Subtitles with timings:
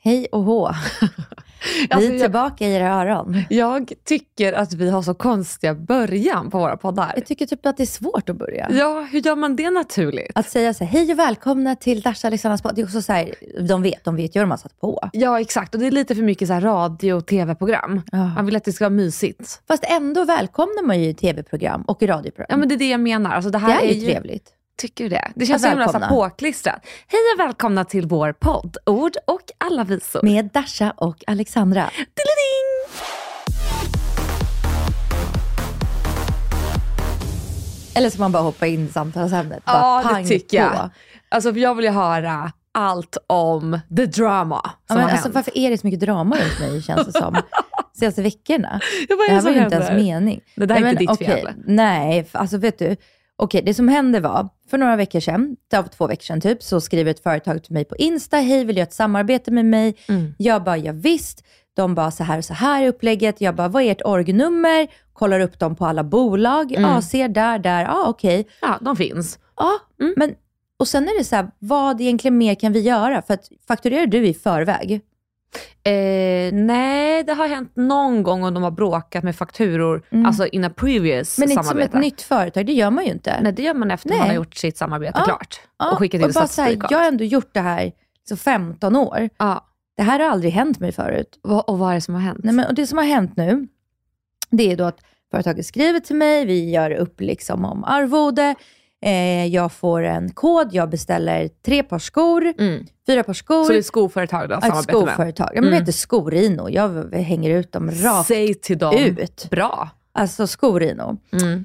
[0.00, 0.70] Hej och hå.
[1.80, 3.42] Vi Alltså, är jag- tillbaka i era öron.
[3.50, 7.12] Jag tycker att vi har så konstiga början på våra poddar.
[7.16, 8.68] Jag tycker typ att det är svårt att börja.
[8.70, 10.30] Ja, hur gör man det naturligt?
[10.34, 12.74] Att säga så här, hej och välkomna till Dasha Alexandras podd.
[12.74, 13.34] Det är också så här,
[13.68, 15.08] de vet, de vet ju vad de har satt på.
[15.12, 15.74] Ja, exakt.
[15.74, 18.00] Och det är lite för mycket så här radio och tv-program.
[18.12, 18.18] Ja.
[18.34, 19.60] Man vill att det ska vara mysigt.
[19.68, 22.46] Fast ändå välkomnar man ju tv-program och radioprogram.
[22.50, 23.30] Ja, men det är det jag menar.
[23.30, 24.54] Alltså, det det här är ju trevligt.
[24.78, 25.32] Tycker du det?
[25.34, 26.80] Det känns så himla så påklistrat.
[27.06, 30.22] Hej och välkomna till vår podd Ord och alla visor.
[30.22, 31.90] Med Dasha och Alexandra.
[31.96, 32.98] Diddling!
[37.96, 39.64] Eller ska man bara hoppa in i samtalsämnet?
[39.64, 40.72] Bara Ja, det tycker jag.
[40.72, 40.90] på.
[41.28, 45.34] Alltså, jag vill ju höra allt om the drama som Ja, men har alltså, hänt.
[45.34, 47.36] varför är det så mycket drama runt mig känns det som?
[47.98, 48.80] Senaste veckorna.
[49.08, 50.40] Ja, vad är Det här var ju inte ens mening.
[50.54, 51.52] Det där är Nej, inte men ditt okej, fel.
[51.66, 52.96] Nej, alltså vet du.
[53.40, 56.80] Okej, det som hände var, för några veckor sedan, av två veckor sedan typ, så
[56.80, 59.94] skriver ett företag till mig på Insta, hej vill du ett samarbete med mig?
[60.08, 60.34] Mm.
[60.38, 61.44] Jag bara, ja, visst.
[61.74, 63.40] De bara, så här och så här är upplägget.
[63.40, 64.86] Jag bara, vad är ert orgnummer?
[65.12, 66.72] Kollar upp dem på alla bolag.
[66.72, 66.90] Mm.
[66.90, 68.48] Ja, ser där, där, ja okej.
[68.60, 69.38] Ja, de finns.
[69.56, 69.70] Ja,
[70.00, 70.14] Mm.
[70.16, 70.34] men
[70.78, 73.22] och sen är det så här, vad egentligen mer kan vi göra?
[73.22, 75.00] För att fakturerar du i förväg?
[75.84, 80.26] Eh, nej, det har hänt någon gång om de har bråkat med fakturor, Mm.
[80.26, 81.96] alltså in a previous Men inte som samarbete.
[81.96, 83.40] ett nytt företag, det gör man ju inte.
[83.40, 84.18] Nej, det gör man efter Nej.
[84.18, 85.24] man har gjort sitt samarbete Ja.
[85.24, 85.60] klart.
[85.78, 87.92] Ja, och skickat in bara så här, och Jag har ändå gjort det här
[88.28, 89.28] så 15 år.
[89.38, 89.64] ja.
[89.96, 91.38] Det här har aldrig hänt mig förut.
[91.42, 92.38] Vad- Och vad är det som har hänt?
[92.44, 93.68] Nej, men, och det som har hänt nu,
[94.50, 94.98] det är då att
[95.30, 98.54] företaget skriver till mig, vi gör upp liksom om arvode,
[99.04, 102.86] eh, jag får en kod, jag beställer tre par skor, Mm.
[103.06, 103.64] fyra par skor.
[103.64, 105.48] Så det är ett skoföretag har ett skoföretag.
[105.54, 105.70] Ja, men Mm.
[105.70, 106.68] det heter Skorino.
[106.70, 108.94] Jag hänger ut dem rakt Säg till dem.
[108.96, 109.48] ut.
[109.50, 109.88] Bra.
[110.12, 111.16] Alltså Skorino.
[111.32, 111.64] Mm.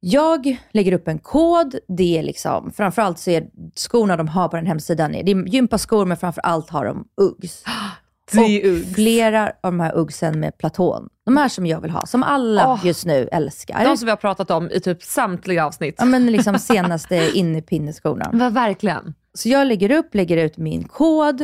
[0.00, 1.74] Jag lägger upp en kod.
[1.88, 3.46] Det är liksom, framförallt så är
[3.76, 7.64] skorna de har på den hemsidan, det är gympaskor men framförallt har de Uggs.
[8.32, 8.94] Tre och Uggs.
[8.94, 11.08] flera av de här Uggsen med platon.
[11.26, 12.86] De här som jag vill ha, som alla Åh.
[12.86, 13.84] just nu älskar.
[13.84, 15.94] De som vi har pratat om i typ samtliga avsnitt.
[15.98, 18.30] Ja men liksom senaste innepinneskorna.
[18.32, 19.14] Men verkligen.
[19.34, 21.40] Så jag lägger upp, lägger ut min kod,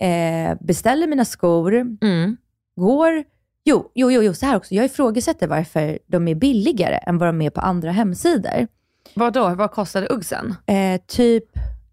[0.00, 2.36] eh, beställer mina skor, Mm.
[2.76, 3.24] går...
[3.64, 4.74] Jo, jo, jo, jo, så här också.
[4.74, 8.66] Jag ifrågasätter varför de är billigare än vad de är på andra hemsidor.
[9.14, 9.48] Vad då?
[9.48, 10.54] Vad kostade Uggsen?
[10.66, 11.44] Eh, typ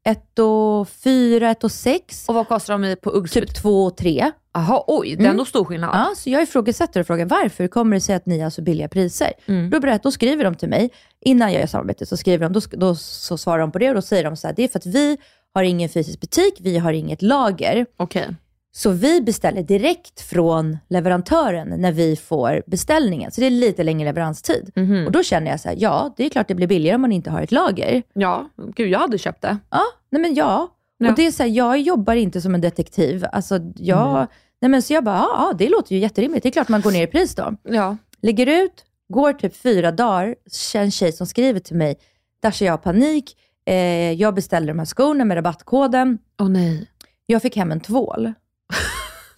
[0.03, 2.29] 1 och 4, 1 och 6.
[2.29, 3.31] Och vad kostar de på Uggs?
[3.31, 4.31] Typ 2 och 3.
[4.53, 5.89] Jaha, oj, det är ändå stor skillnad.
[5.93, 8.87] Ja, så jag ifrågasätter och frågar varför kommer det sig att ni har så billiga
[8.87, 9.33] priser?
[9.45, 9.69] Mm.
[9.69, 10.89] Då, berätt, då skriver de till mig,
[11.21, 13.95] innan jag gör samarbetet, så skriver de, då, då så svarar de på det och
[13.95, 15.17] då säger de så här, det är för att vi
[15.53, 17.85] har ingen fysisk butik, vi har inget lager.
[17.97, 18.35] Okej.
[18.71, 23.31] Så vi beställer direkt från leverantören när vi får beställningen.
[23.31, 24.71] Så det är lite längre leveranstid.
[24.75, 25.05] Mhm.
[25.05, 27.11] Och då känner jag så här, ja, det är klart det blir billigare om man
[27.11, 28.03] inte har ett lager.
[28.13, 29.57] Ja, gud jag hade köpt det.
[29.69, 30.75] Ja, nej men ja.
[30.97, 31.09] Ja.
[31.09, 33.25] Och det är så här, jag jobbar inte som en detektiv.
[33.31, 34.27] Alltså jag,
[34.61, 36.43] nej men så jag bara, ja, ja, det låter ju jätterimligt.
[36.43, 37.55] Det är klart man går ner i pris då.
[37.63, 37.97] Ja.
[38.21, 40.35] Lägger ut, går typ fyra dagar,
[40.75, 41.95] en tjej som skriver till mig,
[42.41, 46.87] Dasha jag har panik, eh, jag beställde de här skorna med rabattkoden, Åh nej.
[47.25, 48.33] jag fick hem en tvål.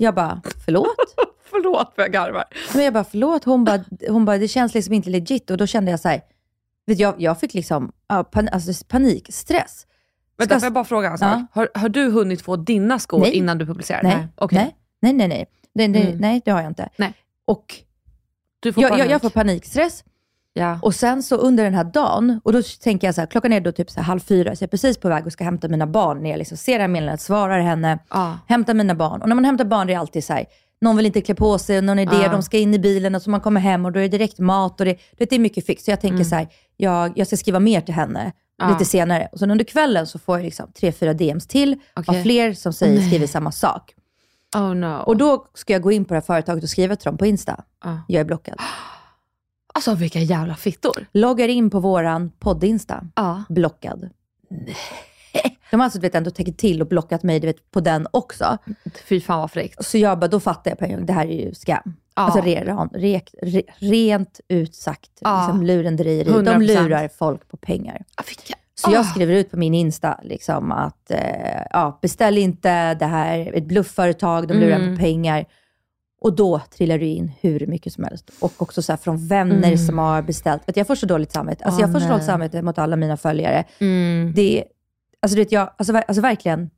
[0.01, 0.95] Jag bara, förlåt?
[1.49, 2.43] Förlåt för jag garvar.
[2.73, 3.43] Men jag bara, förlåt?
[3.43, 5.49] Hon bara, hon bara, det känns liksom inte legit.
[5.51, 6.21] Och då kände jag så här,
[6.87, 9.87] vet jag, jag fick liksom ja, pan, alltså panikstress.
[10.37, 11.27] Vänta, Ska- får jag bara fråga en sak?
[11.27, 11.45] Ja.
[11.51, 13.31] Har, har du hunnit få dina skor Nej.
[13.31, 14.03] innan du publicerar?
[14.03, 15.45] Nej, nej, nej, nej, nej.
[15.73, 16.17] Det, det, Mm.
[16.17, 16.89] nej, det har jag inte.
[16.97, 17.13] Nej.
[17.45, 17.75] Och
[18.59, 19.11] Du får jag, jag, panik.
[19.11, 20.03] jag får panikstress.
[20.53, 20.79] Ja.
[20.81, 23.61] Och sen så under den här dagen, och då tänker jag så här, klockan är
[23.61, 25.87] då typ så halv fyra, så jag är precis på väg och ska hämta mina
[25.87, 26.23] barn.
[26.23, 28.37] När jag liksom ser det här meddelandet, svarar henne, Ja.
[28.47, 29.21] hämtar mina barn.
[29.21, 30.45] Och när man hämtar barn det är alltid så här,
[30.81, 32.31] någon vill inte klä på sig, någon är det, Ja.
[32.31, 34.39] de ska in i bilen och så man kommer hem och då är det direkt
[34.39, 35.83] mat och det, det är mycket fix.
[35.85, 36.25] Så jag tänker Mm.
[36.25, 38.31] så här, jag, jag ska skriva mer till henne.
[38.57, 38.69] Ja.
[38.69, 39.27] lite senare.
[39.31, 42.23] Och sen under kvällen så får jag liksom tre, fyra DMs till av Okej.
[42.23, 43.93] fler som säger, skriver samma sak.
[44.55, 44.95] Oh no.
[45.05, 47.25] Och då ska jag gå in på det här företaget och skriva till dem på
[47.25, 47.63] Insta.
[47.83, 48.01] Ja.
[48.07, 48.55] Jag är blockad.
[49.73, 51.05] Alltså vilka jävla fittor.
[51.13, 53.07] Loggar in på våran podd-Insta.
[53.15, 53.43] Ja.
[53.49, 54.09] Blockad.
[55.71, 58.07] De har alltså du vet, ändå tagit till och blockat mig du vet, på den
[58.11, 58.57] också.
[59.05, 59.85] Fy fan vad fräckt.
[59.85, 61.81] Så jag bara, då fattar jag på en gång, det här är ju scam.
[62.15, 62.21] Ja.
[62.21, 62.63] Alltså re,
[62.93, 65.37] re, re, rent ut sagt, Ja.
[65.47, 66.29] liksom lurendrejeri.
[66.29, 66.59] De 100%.
[66.59, 68.01] lurar folk på pengar.
[68.15, 68.53] Ah, vilka...
[68.75, 69.03] Så jag Ah.
[69.03, 73.65] skriver ut på min Insta liksom, att eh, ja, beställ inte, det här är ett
[73.65, 74.95] bluffföretag, de lurar Mm.
[74.95, 75.45] på pengar.
[76.21, 78.31] Och då trillar det in hur mycket som helst.
[78.39, 79.77] Och också så från vänner Mm.
[79.77, 80.67] som har beställt.
[80.67, 81.63] Vet, du, jag får så dåligt samvete.
[81.65, 83.63] Alltså, Åh, jag får så dåligt samvete mot alla mina följare.
[83.79, 84.33] Mm.
[84.35, 84.63] Det,
[85.21, 86.69] alltså, du vet, jag, alltså, alltså verkligen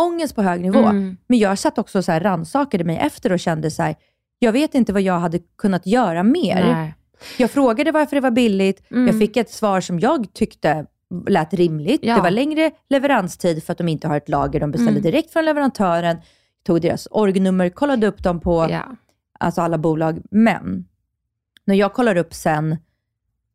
[0.00, 0.78] ångest på hög nivå.
[0.78, 1.16] Mm.
[1.26, 3.94] Men jag satt också så här rannsakade mig efter och kände så här,
[4.38, 6.64] jag vet inte vad jag hade kunnat göra mer.
[6.74, 6.94] Nej.
[7.38, 8.82] Jag frågade varför det var billigt.
[8.90, 9.06] Mm.
[9.06, 10.86] Jag fick ett svar som jag tyckte
[11.28, 12.00] lät rimligt.
[12.04, 12.14] Ja.
[12.16, 14.60] Det var längre leveranstid för att de inte har ett lager.
[14.60, 15.02] De beställde Mm.
[15.02, 16.16] direkt från leverantören,
[16.62, 18.82] tog deras orgnummer, kollade upp dem på Ja.
[19.40, 20.22] alltså alla bolag.
[20.30, 20.84] Men
[21.64, 22.76] när jag kollar upp sen,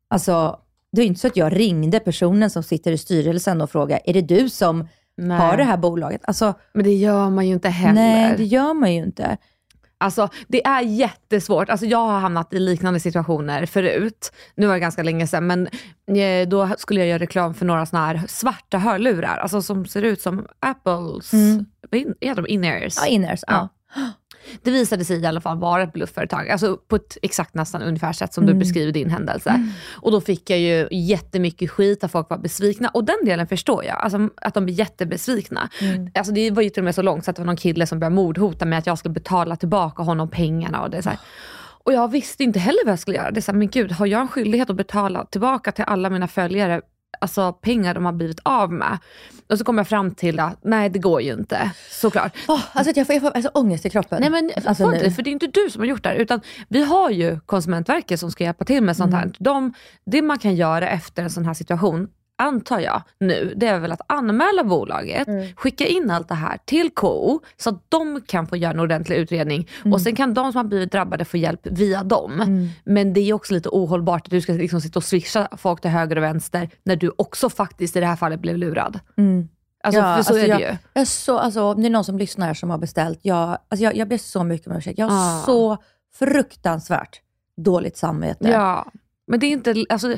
[0.08, 0.60] alltså
[0.92, 4.12] det är inte så att jag ringde personen som sitter i styrelsen och frågade, är
[4.14, 5.38] det du som Nej.
[5.38, 6.20] har det här bolaget?
[6.24, 7.94] Alltså, Men det gör man ju inte heller.
[7.94, 9.36] nej, det gör man ju inte.
[10.00, 11.68] Alltså det är jättesvårt.
[11.68, 14.32] Alltså, jag har hamnat i liknande situationer förut.
[14.54, 15.68] Nu var det ganska länge sedan, men
[16.18, 20.02] eh, då skulle jag göra reklam för några såna här svarta hörlurar, alltså som ser
[20.02, 21.66] ut som Apples, Mm.
[21.90, 22.46] vad heter de?
[22.48, 22.94] In-ears.
[22.96, 23.68] Ja, inners, ja.
[24.62, 28.12] Det visade sig i alla fall vara ett bluffföretag, alltså på ett exakt nästan ungefär
[28.12, 28.54] sätt som Mm.
[28.54, 29.68] du beskriver din händelse.
[29.94, 32.88] Och då fick jag ju jättemycket skit, att folk var besvikna.
[32.88, 35.68] Och den delen förstår jag, alltså, att de blir jättebesvikna.
[35.80, 36.10] Mm.
[36.14, 37.86] Alltså, det var ju till och med så långt så att det var någon kille
[37.86, 40.82] som började mordhota med att jag skulle betala tillbaka honom pengarna.
[40.82, 41.18] Och det så här.
[41.84, 43.30] Och jag visste inte heller vad jag skulle göra.
[43.30, 46.10] Det är så här, men gud, har jag en skyldighet att betala tillbaka till alla
[46.10, 46.80] mina följare
[47.20, 48.98] alltså pengar de har blivit av med?
[49.48, 51.70] Och så kom jag fram till att nej, det går ju inte.
[51.90, 52.36] Såklart.
[52.48, 54.18] Åh, alltså jag får, jag får alltså, ångest i kroppen.
[54.20, 56.16] Nej men alltså, inte, för det är inte du som har gjort det här.
[56.16, 59.32] Utan vi har ju Konsumentverket som ska hjälpa till med sånt här.
[59.38, 59.72] De,
[60.06, 62.08] det man kan göra efter en sån här situation,
[62.38, 66.90] antar jag nu, det är väl att anmäla bolaget, skicka in allt det här till
[66.90, 69.68] KO så att de kan få göra en ordentlig utredning.
[69.92, 72.68] Och sen kan de som har blivit drabbade få hjälp via dem.
[72.84, 75.90] Men det är också lite ohållbart att du ska liksom sitta och swisha folk till
[75.90, 79.00] höger och vänster när du också faktiskt i det här fallet blev lurad.
[79.16, 79.48] Mm.
[79.82, 80.76] Alltså, Ja, för så alltså, är jag, det ju.
[80.92, 83.48] Jag är så, alltså, om det är någon som lyssnar här som har beställt, jag,
[83.68, 84.98] alltså, jag, jag ber så mycket om ursäkt.
[84.98, 85.42] Jag har Ah.
[85.46, 85.76] så
[86.14, 87.20] fruktansvärt
[87.56, 88.48] dåligt samvete.
[88.48, 88.86] Ja,
[89.26, 90.16] men det är inte, alltså,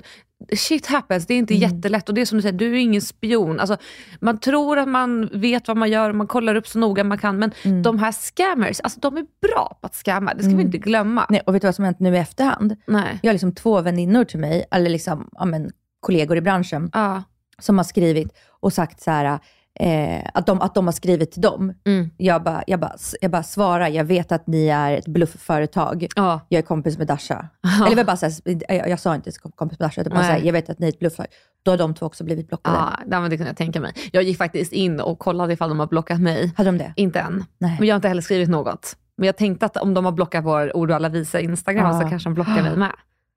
[0.57, 1.71] shit happens, det är inte Mm.
[1.71, 2.09] jättelätt.
[2.09, 3.61] Och det är som du säger, du är ingen spion.
[3.61, 3.77] Alltså,
[4.21, 7.19] man tror att man vet vad man gör och man kollar upp så noga man
[7.19, 7.39] kan.
[7.39, 7.83] Men Mm.
[7.83, 10.35] de här scammers, alltså, de är bra på att scamma.
[10.35, 11.27] Det ska vi inte glömma.
[11.31, 12.77] Nej, och vet du vad som hänt nu i efterhand?
[12.87, 13.19] Nej.
[13.23, 15.71] Jag har liksom två väninnor till mig, eller liksom, ja, men,
[16.01, 17.23] kollegor i branschen, Ja.
[17.59, 18.29] som har skrivit
[18.61, 19.39] och sagt så här,
[19.81, 21.73] eh, att, de, att de har skrivit till dem.
[21.87, 22.11] Mm.
[22.17, 26.07] Jag bara, jag, bara, jag bara svarar, jag vet att ni är ett bluffföretag.
[26.17, 26.41] Ja.
[26.49, 27.49] Jag är kompis med Dasha.
[27.87, 28.35] Eller jag, bara så här,
[28.69, 30.29] jag, jag sa inte kompis med Dasha, utan bara Nej.
[30.29, 31.35] så här, jag vet att ni är ett bluffföretag.
[31.63, 32.77] Då har de två också blivit blockade.
[32.77, 33.93] Ja, det men det kunde jag tänka mig.
[34.13, 36.53] Jag gick faktiskt in och kollade ifall de har blockat mig.
[36.57, 36.93] Hade de det?
[36.97, 37.45] Inte än.
[37.59, 37.77] Nej.
[37.79, 38.97] Men jag har inte heller skrivit något.
[39.17, 42.09] Men jag tänkte att om de har blockat vår Ord och alla visa Instagram så
[42.09, 42.93] kanske de blockar mig med.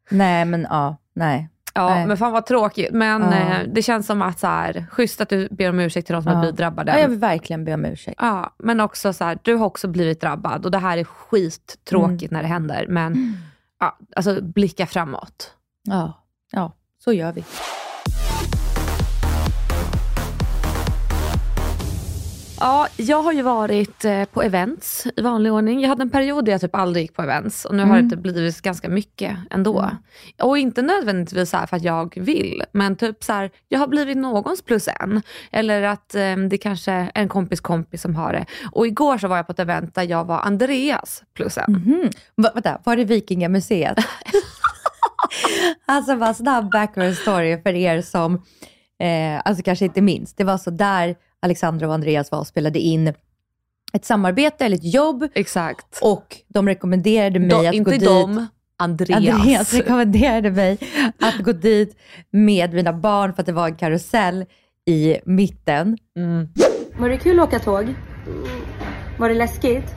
[0.09, 1.49] Nej, men ja, nej.
[1.75, 2.07] Ja, Nej.
[2.07, 2.91] men fan vad tråkigt.
[2.93, 3.33] Men Ja.
[3.33, 6.23] eh, det känns som att så här, schysst att du ber om ursäkt till de
[6.23, 6.35] som Ja.
[6.35, 6.91] har blivit drabbade.
[6.91, 8.17] Ja, jag vill verkligen be om ursäkt.
[8.21, 12.31] Ja, men också så här, du har också blivit drabbad och det här är skittråkigt
[12.31, 12.37] Mm.
[12.37, 12.85] när det händer.
[12.89, 13.37] Men
[13.79, 15.51] ja, alltså blicka framåt.
[15.83, 16.71] Ja, ja,
[17.03, 17.43] så gör vi.
[22.63, 25.81] Ja, jag har ju varit eh, på events i vanlig ordning.
[25.81, 28.17] Jag hade en period där jag typ aldrig gick på events och nu har det
[28.17, 29.89] blivit ganska mycket ändå.
[30.41, 34.17] Och inte nödvändigtvis så för att jag vill, men typ så här, jag har blivit
[34.17, 35.21] någons plus en.
[35.51, 38.45] Eller att eh, det kanske är en kompis kompis som har det.
[38.71, 41.73] Och igår så var jag på ett event där jag var Andreas plus en.
[42.35, 43.97] Va, vänta, var det Vikingamuseet?
[45.85, 48.33] alltså bara snabb background story för er som
[48.99, 50.33] eh, alltså kanske inte minns.
[50.33, 53.13] Det var så där Alexandra och Andreas var och spelade in
[53.93, 55.99] ett samarbete eller ett jobb Exakt.
[56.01, 58.09] och de rekommenderade mig De, att inte gå dit.
[58.09, 58.47] de,
[58.77, 59.17] Andreas.
[59.17, 60.77] Andreas rekommenderade mig
[61.19, 61.97] att gå dit
[62.31, 64.45] med mina barn för att det var en karusell
[64.85, 65.97] i mitten.
[66.17, 66.47] Mm.
[66.97, 67.93] Var det kul att åka tåg?
[69.17, 69.95] Var det läskigt?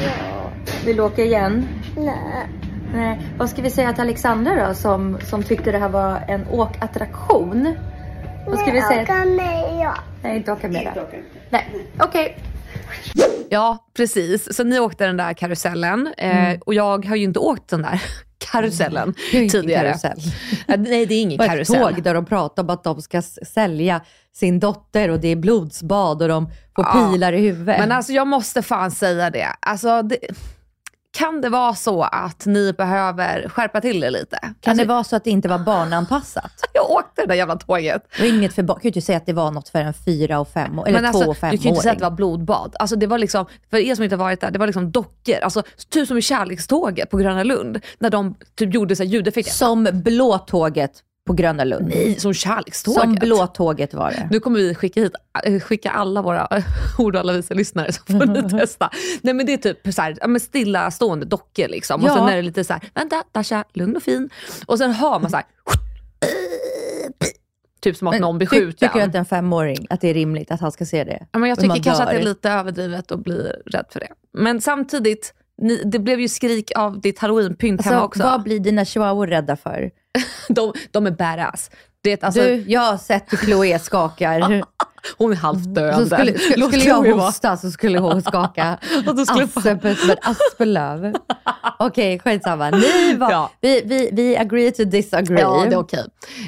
[0.00, 0.50] Ja.
[0.86, 1.68] Vill du åka igen?
[1.96, 2.48] Nej.
[2.94, 3.20] Nej.
[3.38, 7.74] Vad ska vi säga till Alexandra då som, som tyckte det här var en åkattraktion?
[8.46, 9.02] Vad ska vi säga?
[9.02, 9.94] Åka med ja.
[10.22, 11.06] Nej, inte åka med det.
[11.50, 11.68] Nej,
[12.00, 12.38] okej.
[13.50, 14.56] Ja, precis.
[14.56, 18.02] Så ni åkte den där karusellen eh, och jag har ju inte åkt den där
[18.38, 19.88] karusellen Det ingen tidigare.
[19.88, 20.18] karusell.
[20.66, 21.94] Ja, Nej, det är ingen På ett karusell.
[21.94, 24.00] tåg där de pratar om att de ska sälja
[24.32, 26.46] sin dotter och det är blodsbad och de
[26.76, 27.10] får Ja.
[27.12, 27.78] pilar i huvudet.
[27.78, 29.46] Men alltså jag måste fan säga det.
[29.60, 30.18] Alltså, det
[31.14, 34.38] kan det vara så att ni behöver skärpa till er lite?
[34.40, 36.52] kan alltså, det vara så att det inte var barnanpassat?
[36.72, 38.02] Jag åkte det där jävla tåget.
[38.16, 38.76] Det var inget för barn.
[38.76, 41.12] kan ju inte säga att det var något för en fyra och fem eller Men
[41.12, 42.76] två alltså, och du fem kan ju inte säga att det var blodbad.
[42.78, 45.38] Alltså, det var liksom, för er som inte varit där, det var liksom dockor.
[45.42, 47.80] Alltså, typ som i Kärlekståget på Gröna Lund.
[47.98, 49.52] När de typ gjorde så här ljudeffekter.
[49.52, 51.88] Som blå tåget på Gröna Lund.
[51.88, 53.02] Nej, som Kärlekståget.
[53.02, 54.28] Som blå tåget var det.
[54.30, 55.12] Nu kommer vi skicka hit
[55.44, 56.64] äh, skicka alla våra äh,
[56.98, 58.90] ord och alla visa lyssnare så får ni testa.
[59.22, 62.02] Nej men det är typ så här, ja, men stillastående dockor liksom.
[62.02, 62.14] Och Ja.
[62.14, 64.30] sen är det lite så här, vänta Dasha, lugn och fin.
[64.66, 65.46] Och sen hör man så här,
[67.80, 68.88] typ som att någon blir skjuten.
[68.88, 71.26] Tycker du att en femåring, att det är rimligt att han ska se det?
[71.32, 74.00] Ja, men jag Men tycker kanske att det är lite överdrivet att bli rädd för
[74.00, 74.08] det.
[74.32, 78.22] Men samtidigt, ni, det blev ju skrik av ditt halloweenpynt hemma Alltså, också.
[78.22, 79.90] vad blir dina chihuahuor rädda för?
[80.48, 81.70] De, de är badass.
[82.02, 84.64] Det alltså, du, jag har sett hur Chloé skakar.
[85.18, 86.06] hon är halvt döende.
[86.06, 91.14] Skulle, skulle, skulle jag hosta så skulle hon skaka Aspen som ett aspelöv.
[91.78, 92.70] Okej, skitsamma.
[92.70, 93.50] Ni var, Ja.
[93.60, 95.40] vi, vi, vi agree to disagree.
[95.40, 96.04] Ja, det är okej.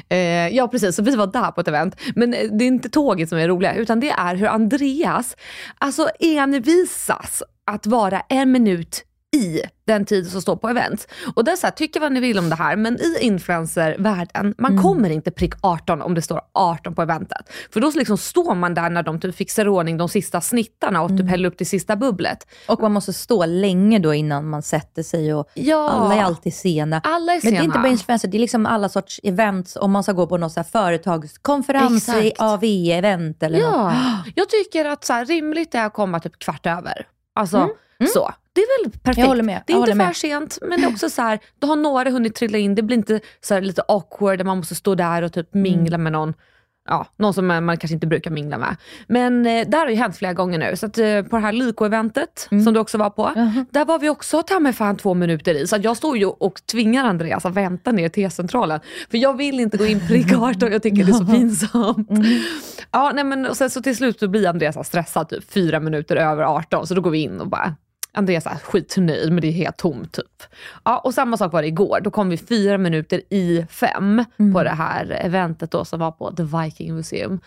[0.09, 0.17] Eh,
[0.55, 0.95] ja, precis.
[0.95, 1.95] Så vi var där på ett event.
[2.15, 5.35] Men eh, det är inte tåget som är roliga, utan det är hur Andreas
[5.77, 9.03] alltså envisas att vara en minut
[9.35, 11.07] i den tid som står på event.
[11.35, 14.55] Och det är så här, tycka vad ni vill om det här, men i influencervärlden,
[14.57, 14.83] man Mm.
[14.83, 17.49] kommer inte prick 18 om det står 18 på eventet.
[17.73, 21.09] För då liksom står man där när de typ fixar ordning de sista snittarna och
[21.09, 21.27] typ Mm.
[21.27, 22.47] häller upp det sista bubblet.
[22.67, 25.89] Och man måste stå länge då innan man sätter sig och Ja.
[25.89, 27.01] alla är alltid sena.
[27.03, 27.51] Alla är Men sena.
[27.51, 29.75] det är inte bara influencer, det är liksom alla sorts events.
[29.75, 32.09] Om man ska gå på någon så här företagskonferens.
[32.39, 33.71] AV-event eller något.
[33.73, 33.93] Ja,
[34.35, 37.07] jag tycker att så här, rimligt är att komma typ kvart över.
[37.35, 37.69] Alltså
[38.13, 38.31] så.
[38.57, 39.17] Det är väl perfekt.
[39.17, 40.15] Jag håller med, Det är inte för med.
[40.15, 42.75] sent, men det är också så här, då har några hunnit trilla in.
[42.75, 45.95] Det blir inte så här lite awkward där man måste stå där och typ mingla
[45.95, 46.03] Mm.
[46.03, 46.33] med någon.
[46.89, 48.75] Ja, någon som man kanske inte brukar mingla med.
[49.07, 50.75] Men eh, där har ju hänt flera gånger nu.
[50.75, 52.63] Så att, eh, på det här Lyko-eventet Mm.
[52.63, 53.31] som du också var på,
[53.71, 55.67] där var vi också ta mig fan två minuter i.
[55.67, 58.79] Så att jag står ju och tvingar Andreas att vänta ner till T-centralen.
[59.11, 62.09] För jag vill inte gå in prick 18, jag tycker det är så pinsamt.
[62.11, 62.23] Mm.
[62.91, 66.15] Ja, nej, men, och sen så till slut så blir Andreas stressad typ fyra minuter
[66.15, 67.75] över 18, så då går vi in och bara
[68.13, 70.43] Andreas är skitnöjd men det är helt tomt typ.
[70.85, 71.99] Ja, och samma sak var det igår.
[72.03, 74.53] Då kom vi fyra minuter i fem Mm.
[74.53, 77.39] på det här eventet då som var på The Viking Museum.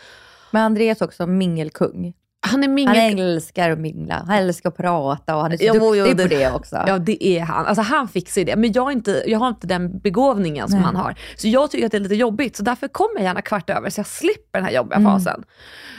[0.51, 2.13] Men Andreas också mingelkung.
[2.47, 2.97] Han är mingel...
[2.97, 6.07] Han älskar att mingla, han älskar att prata och han är så Jo, duktig jo,
[6.07, 6.85] på det- också.
[6.87, 7.67] Ja det är han.
[7.67, 8.57] Alltså han fixar det.
[8.57, 10.85] Men jag, är inte, jag har inte den begåvningen som Nej.
[10.87, 11.15] han har.
[11.37, 12.57] Så jag tycker att det är lite jobbigt.
[12.57, 15.13] Så därför kommer jag gärna kvart över så jag slipper den här jobbiga Mm.
[15.13, 15.43] fasen.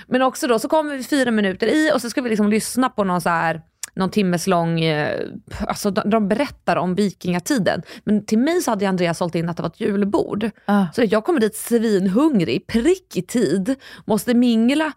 [0.07, 2.89] Men också då så kommer vi fyra minuter i och så ska vi liksom lyssna
[2.89, 3.61] på någon så här
[3.93, 5.19] någon timmes lång, eh,
[5.67, 7.81] alltså de, de berättar om vikingatiden.
[8.03, 10.49] Men till mig så hade Andreas sålt in att det var ett julbord.
[10.65, 10.85] Ah.
[10.93, 14.91] Så jag kommer dit svinhungrig, prick i tid, måste mingla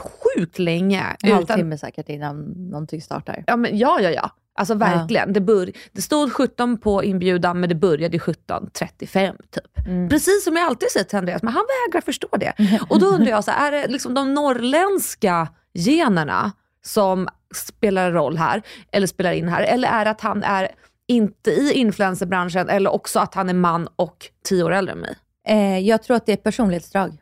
[0.00, 1.02] sjukt länge.
[1.22, 3.44] En utan- halvtimme säkert innan någonting startar.
[3.46, 4.30] Ja, men, ja, ja, ja.
[4.58, 5.32] Alltså verkligen.
[5.32, 9.86] Det, bör, det stod 17 på inbjudan men det började 17.35 typ.
[9.86, 10.08] Mm.
[10.08, 12.52] Precis som jag alltid säger till Andreas, men han vägrar förstå det.
[12.88, 16.52] Och då undrar jag, så här, är det liksom de norrländska generna
[16.84, 19.62] som spelar roll här, eller spelar in här?
[19.62, 20.68] Eller är det att han är
[21.08, 25.14] inte i influencerbranschen eller också att han är man och tio år äldre än mig?
[25.48, 27.16] Eh, jag tror att det är ett personlighetsdrag.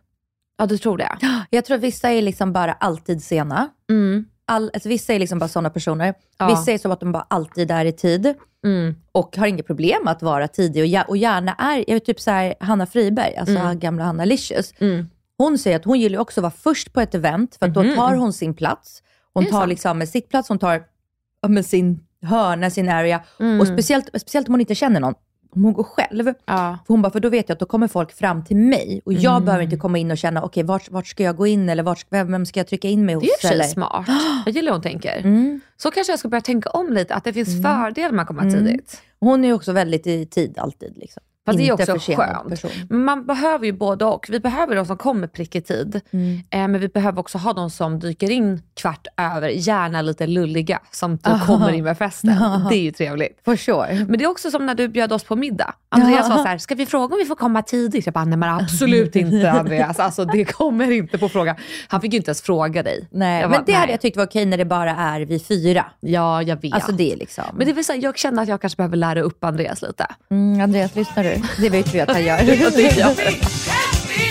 [0.59, 1.19] Ja, du tror det?
[1.51, 3.69] Jag tror att vissa är liksom bara alltid sena.
[3.91, 4.25] Mm.
[4.47, 6.15] All, alltså vissa är liksom bara sådana personer.
[6.39, 6.49] Ja.
[6.49, 8.95] Vissa är som att de bara alltid är i tid Mm.
[9.13, 12.31] och har inget problem att vara tidig och, och gärna är, jag vet typ så
[12.31, 14.75] här, Hanna Friberg, alltså gamla Hanna Licious.
[14.79, 15.07] Mm.
[15.39, 18.15] Hon säger att hon gillar också att vara först på ett event för då tar
[18.15, 19.03] hon sin plats.
[19.35, 19.69] Hon tar sant.
[19.69, 20.83] liksom med sitt plats, hon tar
[21.49, 23.21] med sin hörna, sin area.
[23.41, 23.61] Mm.
[23.61, 25.15] Och speciellt, speciellt om hon inte känner någon,
[25.51, 26.27] om hon går själv.
[26.47, 26.79] Ja.
[26.87, 29.13] För hon bara, för då vet jag att då kommer folk fram till mig och
[29.13, 29.45] jag Mm.
[29.45, 32.07] behöver inte komma in och känna, okej vart, vart ska jag gå in eller vart,
[32.11, 33.23] vem, ska jag trycka in mig hos?
[33.25, 33.65] Det är sig eller?
[33.65, 34.07] smart.
[34.47, 35.19] Jag gillar hur hon tänker.
[35.19, 35.61] Mm.
[35.77, 38.43] Så kanske jag ska börja tänka om lite, att det finns fördelar med att komma
[38.43, 39.03] tidigt.
[39.21, 40.97] Hon är ju också väldigt i tid alltid.
[40.97, 41.23] Liksom.
[41.47, 42.49] Fast det är också skönt.
[42.49, 42.71] Person.
[42.91, 44.27] Man behöver ju både och.
[44.31, 46.37] Vi behöver de som kommer prick i tid, Mm.
[46.51, 50.81] eh, men vi behöver också ha de som dyker in kvart över, gärna lite lulliga,
[50.91, 52.37] som typ kommer in med festen.
[52.71, 53.41] Det är ju trevligt.
[53.45, 54.05] For sure.
[54.09, 55.75] Men det är också som när du bjöd oss på middag.
[55.89, 58.07] Andreas var så här, ska vi fråga om vi får komma tidigt?
[58.07, 59.99] Jag bara, nej men absolut inte Andreas.
[59.99, 61.57] Alltså det kommer inte på fråga.
[61.89, 63.09] Han fick ju inte ens fråga dig.
[63.11, 63.93] Nej, Jag men bara, det hade nej.
[63.93, 65.87] jag tyckt var okej när det bara är vi fyra.
[66.01, 66.75] Ja, jag vet.
[66.75, 67.45] Alltså det är liksom.
[67.55, 70.07] Men det vill säga, jag känner att jag kanske behöver lära upp Andreas lite.
[70.31, 71.34] Mm, Andreas, lyssnar du?
[71.61, 72.39] Det vet vi att han gör.
[73.17, 73.35] det.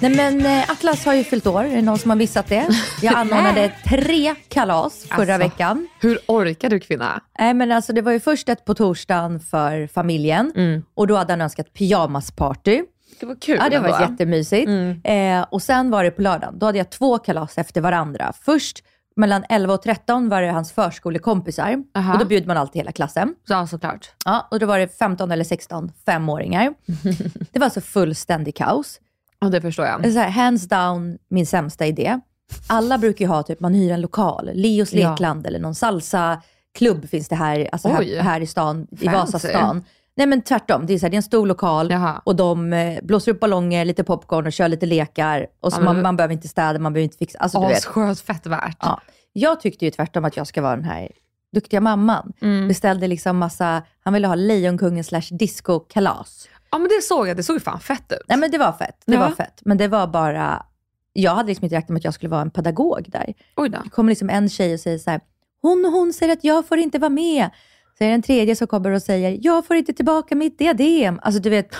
[0.00, 2.68] Nej men eh, Atlas har ju fyllt år, är det någon som har missat det?
[3.02, 5.38] Jag anordnade tre kalas förra Alltså.
[5.48, 5.88] veckan.
[6.00, 7.20] Hur orkar du kvinna?
[7.38, 10.82] Nej men alltså det var ju först ett på torsdagen för familjen Mm.
[10.94, 12.82] och då hade han önskat pyjamasparty.
[13.20, 14.00] Det var kul Ja, det var ändå.
[14.12, 14.68] jättemysigt.
[15.04, 18.32] Eh, och sen var det på lördagen, då hade jag två kalas efter varandra.
[18.44, 18.82] Först
[19.16, 22.12] mellan 11 och 13 var det hans förskolekompisar Aha.
[22.12, 23.34] och då bjuder man alltid hela klassen.
[23.48, 24.10] Ja, såklart.
[24.24, 26.74] Ja, och då var det 15 eller 16 femåringar.
[27.52, 29.00] det var alltså fullständig kaos.
[29.40, 30.12] Ja, det förstår jag.
[30.12, 32.20] Så här, hands down min sämsta idé.
[32.66, 35.10] Alla brukar ju ha, typ, man hyr en lokal, Leos Ja.
[35.10, 39.16] lekland eller någon salsa-klubb finns det här, alltså här, här i stan, i Fancy.
[39.16, 39.84] Vasastan.
[40.16, 42.22] Nej men tvärtom, det är, så här, det är en stor lokal Jaha.
[42.24, 45.46] och de eh, blåser upp ballonger, lite popcorn och kör lite lekar.
[45.60, 47.38] Och så Ja, man, man behöver inte städa, man behöver inte fixa.
[47.38, 47.74] Alltså, du.
[47.74, 48.76] Asskönt fett värt.
[48.80, 49.00] Ja.
[49.32, 51.08] Jag tyckte ju tvärtom att jag ska vara den här
[51.52, 52.32] duktiga mamman.
[52.42, 52.68] Mm.
[52.68, 56.48] Beställde liksom massa, han ville ha Lejonkungen slash disco-kalas.
[56.70, 57.36] Ja, men det såg jag.
[57.36, 58.18] Det såg ju fan fett ut.
[58.28, 59.20] Nej men det var fett, det Ja.
[59.20, 59.60] var fett.
[59.64, 60.66] Men det var bara,
[61.12, 63.34] jag hade liksom inte räknat med att jag skulle vara en pedagog där.
[63.56, 63.78] Oj då.
[63.84, 65.20] Det kommer liksom en tjej och säger så här,
[65.62, 67.50] hon och hon säger att jag får inte vara med.
[67.98, 71.20] Så är det en tredje som kommer och säger, jag får inte tillbaka mitt diadem.
[71.22, 71.76] Alltså du vet,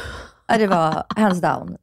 [0.58, 1.76] det var hands down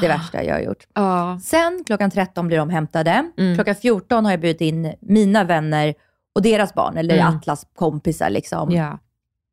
[0.00, 0.86] det värsta jag har gjort.
[0.94, 1.40] Ja.
[1.44, 3.30] Sen klockan 13 blir de hämtade.
[3.38, 3.54] Mm.
[3.54, 5.94] Klockan 14 har jag bjudit in mina vänner
[6.34, 7.36] och deras barn, eller Mm.
[7.36, 8.30] Atlas kompisar.
[8.30, 8.70] Liksom.
[8.70, 8.98] Ja.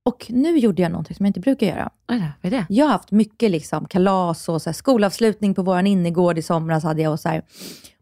[0.05, 1.89] Och nu gjorde jag någonting som jag inte brukar göra.
[2.05, 2.65] Då, vad är det?
[2.69, 6.83] Jag har haft mycket liksom, kalas och så här, skolavslutning på vår innergård i somras.
[6.83, 7.41] Hade jag och, så här.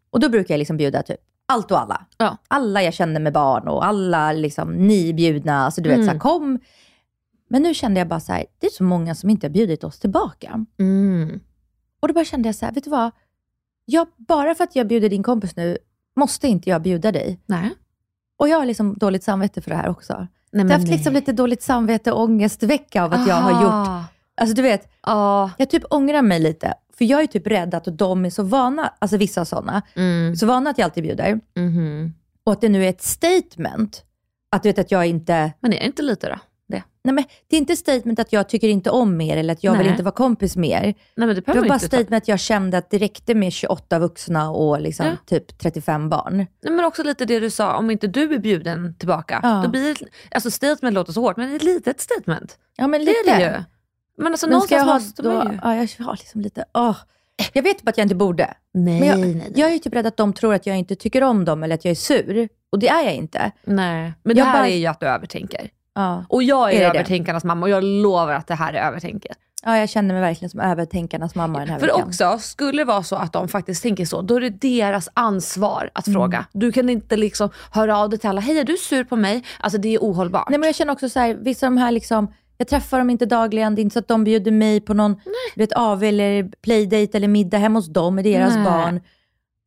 [0.09, 2.05] och då brukar jag liksom bjuda typ allt och alla.
[2.17, 2.37] Ja.
[2.47, 5.65] Alla jag känner med barn och alla liksom, ni bjudna.
[5.65, 6.07] Alltså, du vet, Mm.
[6.07, 6.59] så här, kom.
[7.49, 9.83] Men nu kände jag bara så här, det är så många som inte har bjudit
[9.83, 10.65] oss tillbaka.
[10.79, 11.39] Mm.
[11.99, 13.11] Och då bara kände jag så här, vet du vad?
[13.85, 15.77] Jag, bara för att jag bjuder din kompis nu,
[16.15, 17.39] måste inte jag bjuda dig.
[17.45, 17.69] Nej.
[18.37, 20.13] Och jag har liksom dåligt samvete för det här också.
[20.51, 24.05] Nej, Jag har haft liksom lite dåligt samvete och ångestvecka av att jag har gjort,
[24.41, 25.51] alltså du vet, Ja.
[25.57, 26.73] jag typ ångrar mig lite.
[26.97, 30.35] För jag är typ rädd att de är så vana, alltså vissa sådana, Mm.
[30.35, 31.39] så vana att jag alltid bjuder.
[31.55, 32.13] Mhm.
[32.43, 34.03] Och att det nu är ett statement.
[34.51, 36.35] Att du vet att jag inte, Men är det inte lite då?
[36.69, 36.83] Det.
[37.03, 39.71] nej men det är inte statement att jag tycker inte om er eller att jag
[39.71, 39.91] vill Nej.
[39.91, 40.81] inte vara kompis med er.
[40.83, 41.85] Nej, men det Det var bara ta.
[41.85, 45.11] statement att jag kände att det räckte med 28 vuxna och liksom Ja.
[45.25, 46.37] typ 35 barn.
[46.37, 49.61] Nej, men också lite det du sa, om inte du är bjuden tillbaka, Ja.
[49.65, 52.57] då blir det, alltså statement låter så hårt, men det är ett litet statement.
[52.77, 53.31] Ja men Det lite.
[53.31, 53.63] är det ju.
[54.17, 55.59] Men alltså Men jag någonstans ha måste då, man ju.
[55.63, 56.95] ja, jag har liksom lite, åh.
[57.53, 58.53] Jag vet typ att jag inte borde.
[58.73, 59.51] Nej, Men jag, nej, nej.
[59.55, 61.85] jag är typ rädd att de tror att jag inte tycker om dem eller att
[61.85, 62.49] jag är sur.
[62.71, 63.51] Och det är jag inte.
[63.65, 64.13] nej.
[64.23, 65.69] Men det Jag här bara- är ju att du övertänker.
[65.95, 66.25] Ja.
[66.29, 66.99] Och jag är, Är det det?
[66.99, 69.31] övertänkarnas mamma och jag lovar att det här är övertänker.
[69.63, 72.03] ja, jag känner mig verkligen som övertänkarnas mamma den här För veckan.
[72.07, 75.89] också, skulle det vara så att de faktiskt tänker så, då är det deras ansvar
[75.93, 76.15] att Mm.
[76.19, 76.45] fråga.
[76.53, 79.43] Du kan inte liksom höra av dig till alla, hej är du sur på mig?
[79.59, 80.49] Alltså det är ohållbart.
[80.49, 83.09] Nej men jag känner också så här, vissa av de här liksom, jag träffar dem
[83.09, 85.13] inte dagligen, det är inte så att de bjuder mig på någon
[85.55, 88.63] du vet, AV eller playdate eller middag hemma hos dem med deras Nej.
[88.63, 89.01] barn.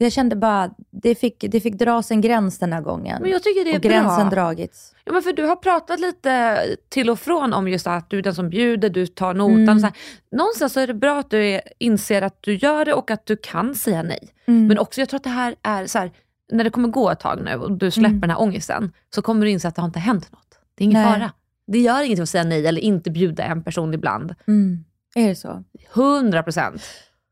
[0.03, 3.23] Jag kände bara, det fick, det fick dras en gräns den här gången.
[3.23, 4.43] Men jag tycker det är och gränsen bra.
[4.45, 4.95] dragits.
[5.05, 8.23] Ja, men för du har pratat lite till och från om just att du är
[8.23, 9.59] den som bjuder, du tar notan.
[9.63, 9.79] Mm.
[9.81, 9.95] Så här.
[10.33, 13.37] Någonstans så är det bra att du inser att du gör det och att du
[13.37, 14.29] kan säga nej.
[14.47, 14.67] Mm.
[14.67, 16.11] Men också jag tror att det här är så här,
[16.53, 18.21] när det kommer gå ett tag nu och du släpper Mm.
[18.21, 20.59] den här ångesten, så kommer du inse att det har inte hänt något.
[20.75, 21.13] Det är ingen Nej.
[21.15, 21.33] fara.
[21.73, 24.35] Det gör ingenting att säga nej eller inte bjuda en person ibland.
[24.49, 24.85] Mm.
[25.15, 25.65] Är det så?
[25.95, 26.83] 100 procent.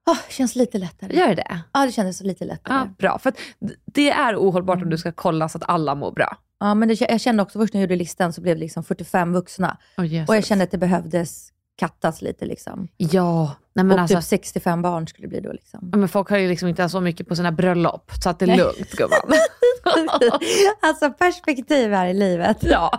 [0.07, 1.16] Oh, känns lite lättare.
[1.16, 1.61] Gör det?
[1.72, 2.74] Ja, det kändes lite lättare.
[2.74, 3.18] Ja, bra.
[3.18, 3.33] För
[3.85, 6.37] det är ohållbart om du ska kolla så att alla mår bra.
[6.61, 8.85] Ja, men det, jag kände också först när jag gjorde listan så blev det liksom
[8.85, 9.77] 45 vuxna.
[9.96, 12.44] Oh, Och jag kände att det behövdes kattas lite.
[12.44, 12.88] Liksom.
[12.96, 15.53] Ja, nej men och alltså, typ 65 barn skulle det bli då.
[15.53, 15.88] Liksom.
[15.92, 18.44] ja, men folk har ju liksom inte så mycket på sina bröllop, så att det
[18.44, 19.18] är lugnt gumman.
[20.81, 22.59] alltså perspektiv här i livet.
[22.61, 22.98] ja.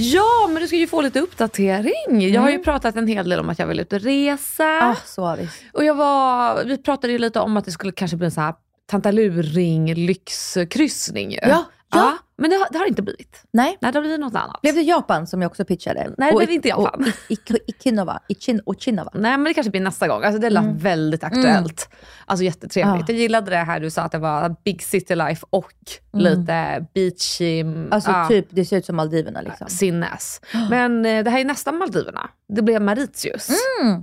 [0.00, 2.30] Ja, men du ska ju få lite uppdatering.
[2.32, 4.64] Jag har ju pratat en hel del om att jag vill ut och resa.
[4.82, 5.48] Ah, så har vi.
[5.72, 8.42] Och jag var, vi pratade ju lite om att det skulle kanske bli en sån
[8.44, 8.54] här
[8.90, 11.30] tantaluring lyxkryssning.
[11.30, 11.38] ju.
[11.42, 12.16] Ja, ja.
[12.40, 13.42] Men det har, det har inte blivit.
[13.52, 13.78] Nej.
[13.80, 14.60] Nej, det har blivit något annat.
[14.62, 16.14] Blev det Japan som jag också pitchade?
[16.18, 17.12] Nej, det Och blev inte Japan.
[17.30, 19.10] Och Ikinova, Ichin, Ochinova.
[19.14, 20.22] Nej men det kanske blir nästa gång.
[20.24, 21.88] Alltså det lät väldigt aktuellt.
[22.26, 22.94] Alltså jättetrevligt.
[22.94, 23.04] Mm.
[23.06, 23.12] Ja.
[23.12, 25.72] Jag gillade det här du sa att det var big city life och
[26.12, 27.88] lite beachy, Mm.
[27.92, 29.68] Alltså ja, typ, det ser ut som Maldiverna liksom.
[29.68, 30.40] sinnes.
[30.70, 32.30] Men eh, det här är nästan Maldiverna.
[32.48, 33.48] Det blev Mauritius.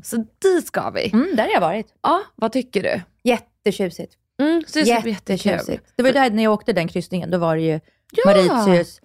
[0.04, 1.10] Så dit ska vi.
[1.14, 1.88] Mm, där har jag varit.
[2.04, 3.02] Ja, vad tycker du?
[3.24, 4.14] Jättetjusigt.
[4.42, 4.86] Mm, så det.
[4.86, 5.84] Jättetjusigt.
[5.96, 7.80] Det var ju där när jag åkte den kryssningen, då var det ju
[8.12, 9.02] Ja, Mauritius.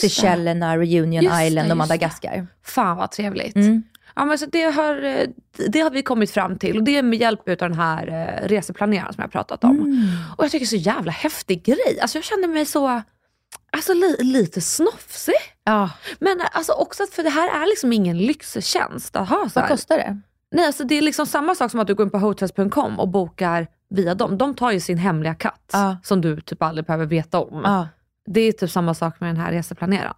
[0.00, 1.76] Seychellerna, Reunion Just Island och.
[1.76, 2.46] Madagaskar.
[2.64, 3.56] Fan vad trevligt.
[3.56, 3.82] Mm.
[4.16, 5.26] Ja, men så det, har, eh,
[5.68, 8.48] det har vi kommit fram till och det är med hjälp av den här eh,
[8.48, 9.70] reseplaneraren som jag har pratat om.
[9.80, 10.02] Mm.
[10.36, 11.98] Och jag tycker det är så jävla häftig grej.
[12.02, 13.02] Alltså jag känner mig så,
[13.72, 15.34] alltså li, lite snofsig.
[15.64, 15.90] Ja.
[16.18, 19.68] Men alltså också att för det här är liksom ingen lyxtjänst att ha så Vad
[19.68, 20.20] kostar det?
[20.52, 23.08] Nej, alltså det är liksom samma sak som att du går in på hotels.com och
[23.08, 24.38] bokar via dem.
[24.38, 25.96] De tar ju sin hemliga katt Ja.
[26.02, 27.60] som du typ aldrig behöver veta om.
[27.64, 27.88] Ja.
[28.26, 30.14] Det är typ samma sak med den här reseplaneraren.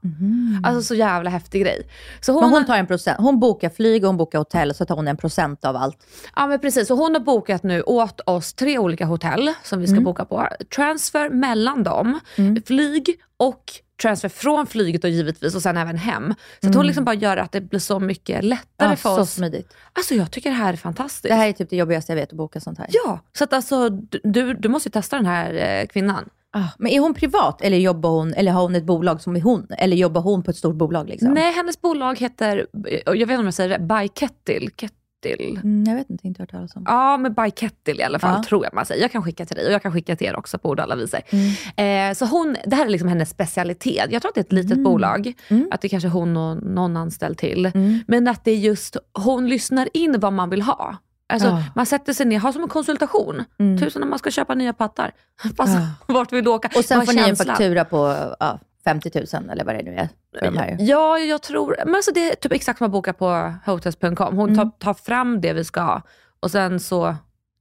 [0.64, 1.88] Alltså så jävla häftig grej.
[2.20, 3.18] Så hon, Men hon tar en procent.
[3.20, 6.06] Hon bokar flyg och hon bokar hotell så tar hon en procent av allt.
[6.36, 9.86] Ja men precis, så hon har bokat nu åt oss tre olika hotell som vi
[9.86, 10.48] ska boka på.
[10.76, 12.20] Transfer mellan dem,
[12.66, 13.62] flyg och
[14.02, 16.34] transfer från flyget och givetvis och sen även hem.
[16.62, 19.20] Så att hon liksom bara gör att det blir så mycket lättare Ja, för så
[19.20, 19.32] oss.
[19.32, 19.74] smidigt.
[19.92, 21.22] Alltså jag tycker det här är fantastiskt.
[21.22, 22.86] Det här är typ det jobbigaste jag vet, att boka sånt här.
[22.90, 23.88] Ja, så att alltså
[24.22, 26.28] du, du måste ju testa den här eh, kvinnan.
[26.58, 29.40] Ah, men är hon privat eller jobbar hon, eller har hon ett bolag som är
[29.40, 29.66] hon?
[29.78, 31.34] Eller jobbar hon på ett stort bolag liksom?
[31.34, 32.66] Nej, hennes bolag heter,
[33.04, 34.70] jag vet inte om jag säger det, By Kettil.
[34.76, 35.60] Kettil.
[35.64, 36.82] Mm, jag vet inte, inte hört talas om.
[36.86, 38.42] Ja, men by Kettil i alla fall, Ja.
[38.48, 39.02] tror jag man säger.
[39.02, 40.84] Jag kan skicka till dig och jag kan skicka till er också på ord och
[40.84, 41.20] alla visor.
[41.30, 42.10] Mm.
[42.10, 44.06] Eh, så hon, det här är liksom hennes specialitet.
[44.10, 44.84] Jag tror att det är ett litet Mm.
[44.84, 45.32] bolag,
[45.70, 47.70] att det kanske är hon och någon anställd till.
[48.06, 50.96] Men att det är just, hon lyssnar in vad man vill ha.
[51.28, 51.62] Alltså, Ja.
[51.74, 53.44] Man sätter sig ner, har som en konsultation.
[53.80, 55.12] Typ som när man ska köpa nya pattar.
[55.56, 56.70] Fast vart vill du åka?
[56.78, 60.08] Och sen får ni en faktura på ja, 50 000 eller vad det nu är.
[60.40, 60.76] De.
[60.84, 64.36] Ja, jag tror, men alltså det är typ exakt som att boka på hotels.com.
[64.36, 64.70] Hon tar, Mm.
[64.78, 66.02] tar fram det vi ska ha
[66.40, 67.16] och sen så,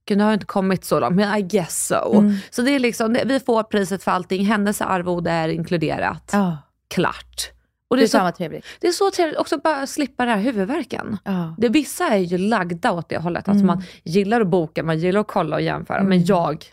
[0.08, 2.18] gud nu har jag inte kommit så långt, men I guess so.
[2.18, 2.34] Mm.
[2.50, 6.30] Så det är liksom, vi får priset för allting, hennes arvode är inkluderat.
[6.32, 6.58] Ja,
[6.94, 7.50] Klart.
[7.88, 8.64] Och det, det är är fan så, trevligt.
[8.80, 11.18] det är så trevligt också bara slippa den här huvudvärken.
[11.24, 11.54] Ja.
[11.58, 13.76] Det, vissa är ju lagda åt det hållet, alltså Mm.
[13.76, 16.64] man gillar att boka, man gillar att kolla och jämföra, men jag,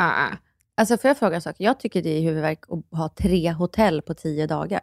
[0.00, 0.36] äh.
[0.76, 1.54] Alltså får jag fråga en sak?
[1.58, 4.80] Jag tycker det är huvudvärk att ha tre hotell på tio dagar.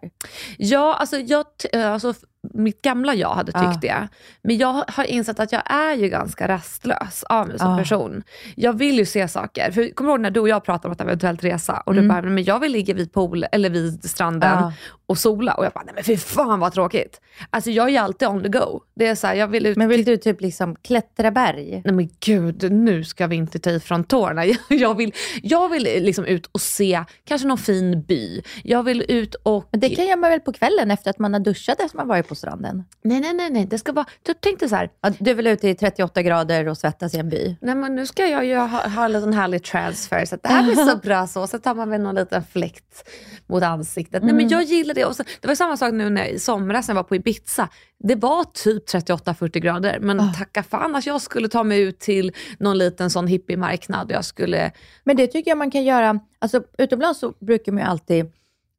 [0.58, 2.14] Ja, alltså, jag, alltså
[2.54, 3.78] mitt gamla jag hade tyckt Ja.
[3.82, 4.08] det.
[4.42, 7.78] Men jag har insett att jag är ju ganska rastlös av mig som Ja.
[7.78, 8.24] person.
[8.56, 9.72] Jag vill ju se saker.
[9.72, 11.84] För kommer du ihåg när du och jag pratade om att eventuellt resa?
[11.86, 14.74] Och du bara, men jag vill ligga vid pool eller vid stranden Ja.
[15.06, 15.54] och sola.
[15.54, 17.22] Och jag bara, nej men fy fan vad tråkigt.
[17.50, 18.80] Alltså jag är ju alltid on the go.
[18.96, 21.82] Det är så här, jag vill ut Men vill du typ liksom klättra berg?
[21.86, 24.42] Nej men gud, nu ska vi inte ta i från tårna.
[24.70, 28.42] Jag vill, jag vill liksom ut och se kanske någon fin by.
[28.64, 29.68] Jag vill ut och...
[29.72, 32.28] Men det kan jag väl på kvällen efter att man har duschat efter man varit
[32.28, 32.84] på stranden?
[33.02, 33.66] Nej, nej, nej, nej.
[33.66, 34.06] Det ska vara...
[34.24, 37.18] Du tänkte så här, Ja, du är väl ute i 38 grader och svettas i
[37.18, 37.58] en by?
[37.62, 40.50] nej men nu ska jag ju ha, ha en liten härlig transfer, så att det
[40.50, 41.48] här blir så bra så.
[41.48, 43.10] Så tar man väl någon liten fläkt
[43.48, 44.24] mot ansiktet.
[44.24, 45.06] Nej men jag gillar det.
[45.06, 47.70] Och så, det var samma sak nu när, i somras när jag var på Ibiza.
[48.00, 52.32] Det var typ 38-40 grader, men tacka fan att jag skulle ta mig ut till
[52.60, 54.12] någon liten sån hippiemarknad.
[54.12, 54.72] Jag skulle...
[55.04, 56.20] Men det tycker jag man kan göra.
[56.40, 58.32] Alltså, utomlands så brukar man ju alltid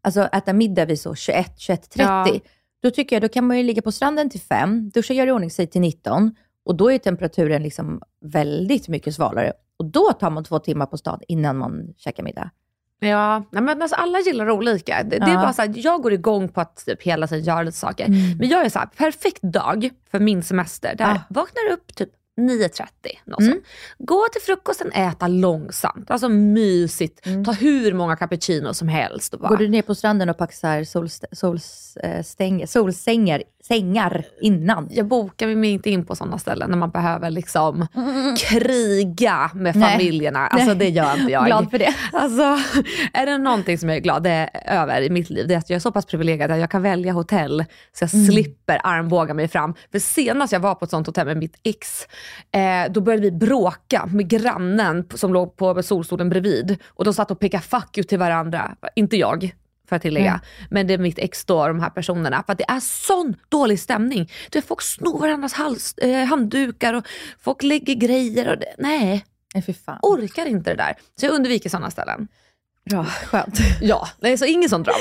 [0.03, 2.03] alltså, äta middag vid så 21, 21, 30.
[2.03, 2.41] Ja.
[2.83, 5.33] Då tycker jag då kan man ju ligga på stranden till 5, duscha, göra i
[5.33, 9.53] ordning sig till 19 och då är temperaturen liksom väldigt mycket svalare.
[9.77, 12.51] Och då tar man två timmar på stan innan man käkar middag.
[13.03, 15.03] Ja, men alltså alla gillar olika.
[15.03, 15.41] Det, det är Ja.
[15.41, 18.09] bara så här, jag går igång på att typ hela tiden göra lite saker.
[18.39, 20.95] Men jag är så här, perfekt dag för min semester.
[20.95, 21.21] Där Ah.
[21.31, 22.87] vaknar upp typ 9.30.
[23.25, 23.65] något sånt.
[23.99, 26.11] Gå till frukosten, äta långsamt.
[26.11, 27.25] Alltså mysigt.
[27.45, 29.35] Ta hur många cappuccino som helst.
[29.35, 30.85] Går du ner på stranden och paxar
[32.67, 34.89] solsängar sängar innan?
[34.91, 37.87] jag bokar mig inte in på sådana ställen när man behöver liksom
[38.51, 39.93] kriga med Nej.
[39.93, 40.47] familjerna.
[40.47, 41.47] Alltså det gör inte jag.
[41.47, 41.95] Glad för det.
[42.13, 42.43] Alltså,
[43.13, 44.27] är det någonting som jag är glad
[44.67, 46.83] över i mitt liv, det är att jag är så pass privilegierad att jag kan
[46.83, 49.75] välja hotell så jag slipper armbåga mig fram.
[49.93, 52.07] För senast jag var på ett sånt hotell med mitt ex,
[52.53, 56.79] eh, då började vi bråka med grannen som låg på solstolen bredvid.
[56.87, 58.77] Och de satt och pekade fuck you till varandra.
[58.95, 59.55] Inte jag,
[59.89, 60.41] för att tillägga.
[60.71, 62.43] Men det är mitt ex då, de här personerna.
[62.47, 64.31] För att det är sån dålig stämning.
[64.51, 67.05] Du vet, folk snor varandras hals, eh, handdukar och
[67.41, 68.49] folk lägger grejer.
[68.49, 70.97] Och det, nej, Nej, orkar inte det där.
[71.21, 72.29] Så jag undviker sådana ställen.
[72.91, 73.59] Bra, skönt.
[73.81, 74.99] Ja, nej, så inget sånt drama.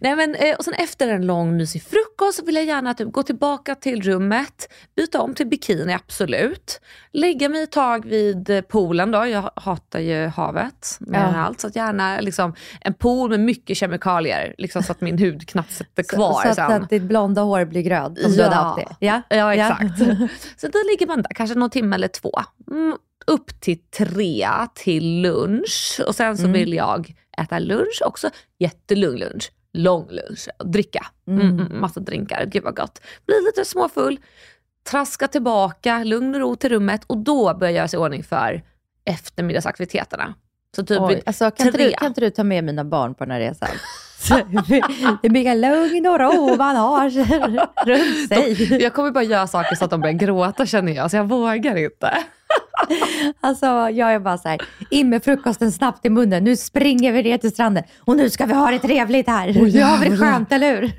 [0.00, 3.12] Nej, men, eh, och sen efter en lång mysig frukost så vill jag gärna typ,
[3.12, 6.80] gå tillbaka till rummet, byta om till bikini, absolut.
[7.12, 11.36] Lägga mig ett tag vid eh, poolen då, jag hatar ju havet mer Ja.
[11.44, 11.60] allt.
[11.60, 15.72] Så att gärna liksom, en pool med mycket kemikalier, liksom, så att min hud knappt
[15.72, 16.82] sitter kvar så att, sen.
[16.82, 19.06] att ditt blonda hår blir grönt om du hade haft det.
[19.06, 19.98] Ja, Ja, exakt.
[20.56, 22.32] så då ligger man där, kanske någon timme eller två.
[22.70, 28.30] Mm, upp till tre till lunch och sen så vill jag äta lunch också.
[28.58, 29.52] Jättelugn lunch.
[29.72, 30.48] Lång lunch.
[30.64, 31.06] Dricka.
[31.28, 31.40] Mm.
[31.40, 32.46] Mm, massa drinkar.
[32.46, 33.00] Gud vad gott.
[33.26, 34.20] Bli lite småfull.
[34.90, 38.62] Traska tillbaka, lugn och ro till rummet och då börjar jag sig i ordning för
[39.04, 40.34] eftermiddagsaktiviteterna.
[40.76, 43.24] Så typ Oj, alltså, kan, inte du, kan inte du ta med mina barn på
[43.24, 43.68] den här resan?
[45.22, 47.10] Det blir lugn och ro man har
[47.86, 48.82] runt sig.
[48.82, 51.76] Jag kommer bara göra saker så att de börjar gråta känner jag, så jag vågar
[51.76, 52.24] inte.
[53.40, 56.44] Alltså, jag är bara så här, in med frukosten snabbt i munnen.
[56.44, 59.46] Nu springer vi ner till stranden och nu ska vi ha det trevligt här.
[59.52, 60.82] nu har vi det skönt, eller hur?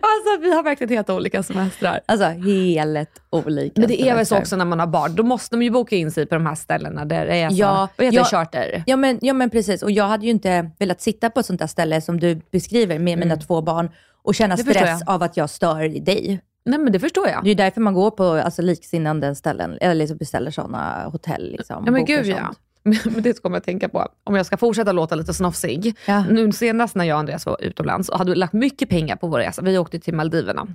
[0.00, 2.00] Alltså vi har verkligen helt olika semestrar.
[2.06, 3.80] Alltså, helt olika.
[3.80, 4.38] Men det är väl så semestrar.
[4.40, 6.54] också när man har barn, då måste man ju boka in sig på de här
[6.54, 8.22] ställena där det är så, Ja, vad heter ja.
[8.22, 8.82] det, charter?
[8.86, 11.60] Ja men, ja men precis, och jag hade ju inte velat sitta på ett sånt
[11.60, 13.90] där ställe som du beskriver med mina två barn
[14.22, 14.66] och känna Mm.
[14.74, 15.14] Stress jag.
[15.14, 16.40] av att jag stör dig.
[16.66, 17.44] Nej men det förstår jag.
[17.44, 21.50] Det är därför man går på alltså, liksinnande ställen, eller liksom beställer sådana hotell.
[21.50, 22.54] Liksom, Ja men gud ja.
[23.04, 25.96] Men det kommer jag tänka på, om jag ska fortsätta låta lite snofsig.
[26.06, 26.24] Ja.
[26.30, 29.38] Nu senast när jag och Andreas var utomlands och hade lagt mycket pengar på vår
[29.38, 30.66] resa, vi åkte till Maldiverna.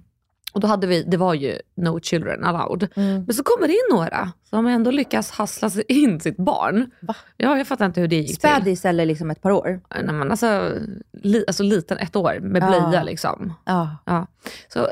[0.53, 2.87] Och då hade vi, det var ju no children allowed.
[2.95, 3.23] Mm.
[3.23, 6.91] Men så kommer det in några som ändå lyckas hassla sig in sitt barn.
[6.99, 7.15] Va?
[7.37, 8.35] Ja, jag fattar inte hur det gick till.
[8.35, 9.81] Spädis eller liksom ett par år?
[9.89, 10.71] Nej, men alltså,
[11.13, 13.03] li, alltså liten, ett år med blöja Ja.
[13.03, 13.53] liksom.
[13.65, 13.97] Ja.
[14.05, 14.27] Ja.
[14.73, 14.87] Så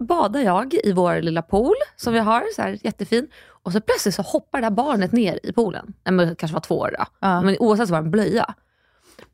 [0.00, 3.28] badar jag i vår lilla pool som vi har, så här, jättefin.
[3.62, 5.94] Och så plötsligt så hoppar det här barnet ner i poolen.
[6.04, 7.06] Det kanske var två år då.
[7.20, 7.42] Ja.
[7.42, 8.54] Men oavsett så var det en blöja.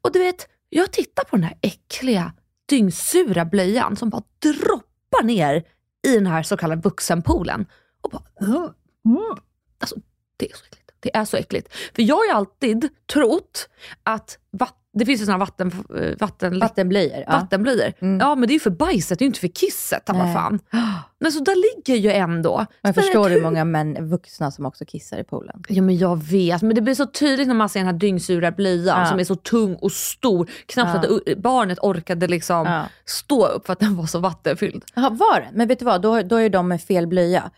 [0.01, 2.33] Och du vet, jag tittar på den här äckliga,
[2.69, 5.65] dyngsura blöjan som bara droppar ner
[6.07, 7.67] i den här så kallade vuxenpoolen.
[8.01, 8.71] Och bara, "Ugh,
[9.05, 9.37] mm."
[9.81, 9.97] alltså,
[10.37, 10.93] det är så äckligt.
[11.01, 11.75] Det är så äckligt.
[11.95, 13.69] För jag har ju alltid trott
[14.03, 17.25] att vatt- det finns ju sådana vatten, eh, vatten, Vattenblöjor.
[17.27, 17.33] Ja.
[17.33, 17.93] vattenblöjor.
[18.01, 18.21] Mm.
[18.21, 20.03] Ja men det är ju för bajset, det är ju inte för kisset.
[20.07, 20.59] Vad fan.
[21.21, 22.67] Men så där ligger ju ändå.
[22.83, 25.63] Jag Så förstår hur många män, vuxna som också kissar i poolen.
[25.69, 28.51] Ja men jag vet, men det blir så tydligt när man ser den här dyngsura
[28.51, 29.07] blöjan Ja.
[29.07, 30.51] som är så tung och stor.
[30.67, 31.17] Knappt Ja.
[31.33, 32.85] att barnet orkade liksom Ja.
[33.05, 34.85] stå upp för att den var så vattenfylld.
[34.95, 35.49] Jaha, var det?
[35.53, 37.51] Men vet du vad, då, då är de med fel blöja.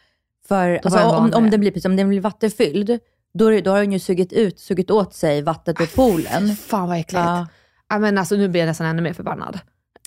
[0.48, 2.98] För alltså, om, om, den blir, om den blir vattenfylld,
[3.34, 6.56] då, då har den ju sugit, ut, sugit åt sig vattnet ur poolen.
[6.56, 7.24] Fan vad äckligt.
[7.24, 7.46] Ja.
[7.88, 7.98] Ja.
[7.98, 9.58] men alltså nu blir jag nästan ännu mer förbannad.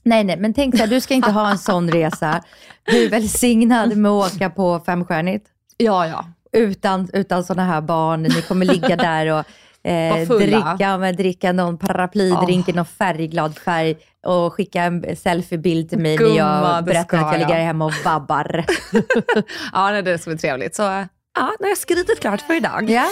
[0.04, 2.44] Nej, nej, men tänk så här, du ska inte ha en sån resa.
[2.84, 5.48] Du är välsignad med att åka på femstjärnigt.
[5.78, 6.26] Ja ja.
[6.52, 8.24] Utan, utan sådana här barn.
[8.24, 9.46] Ni kommer ligga där och
[9.84, 16.00] eh, dricka, men, dricka någon paraplydrink i någon färgglad färg och skicka en selfiebild till
[16.00, 18.66] mig när Gumman, jag berättar att jag ligger hemma och vabbar.
[19.74, 20.76] Ja nej, det ska bli trevligt.
[20.76, 22.90] Så eh, ja, nu har jag skridit klart för idag.
[22.90, 23.08] ja?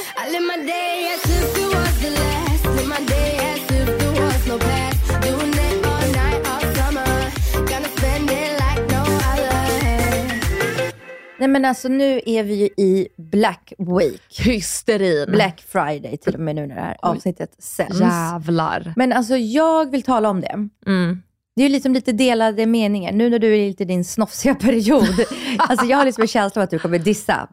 [11.40, 14.40] Nej men alltså nu är vi ju i Black Week.
[14.40, 15.32] Hysterin.
[15.32, 18.00] Black Friday till och med nu när det här avsnittet sänds.
[18.00, 18.94] Jävlar.
[18.96, 20.68] Men alltså jag vill tala om det.
[20.86, 21.22] Mm.
[21.56, 23.12] Det är ju liksom lite delade meningar.
[23.12, 25.26] Nu när du är lite i din snofsiga period.
[25.58, 27.50] alltså jag har liksom en känsla av att du kommer dissa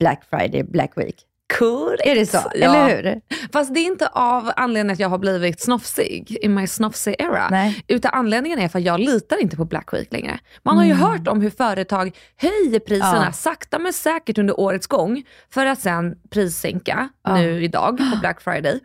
[0.00, 1.24] Black Friday, Black Week.
[1.58, 2.06] Korrekt.
[2.06, 2.38] Är det så?
[2.54, 2.76] Ja.
[2.76, 3.20] Eller hur?
[3.52, 7.48] Fast det är inte av anledningen att jag har blivit snofsig i my snofsig era.
[7.50, 7.84] Nej.
[7.88, 10.38] Utan anledningen är för att jag litar inte på Black Week längre.
[10.62, 13.22] Man har ju hört om hur företag höjer priserna Mm.
[13.24, 13.32] Ja.
[13.32, 17.34] sakta men säkert under årets gång för att sen prissänka Ja.
[17.36, 18.80] nu idag på Black Friday.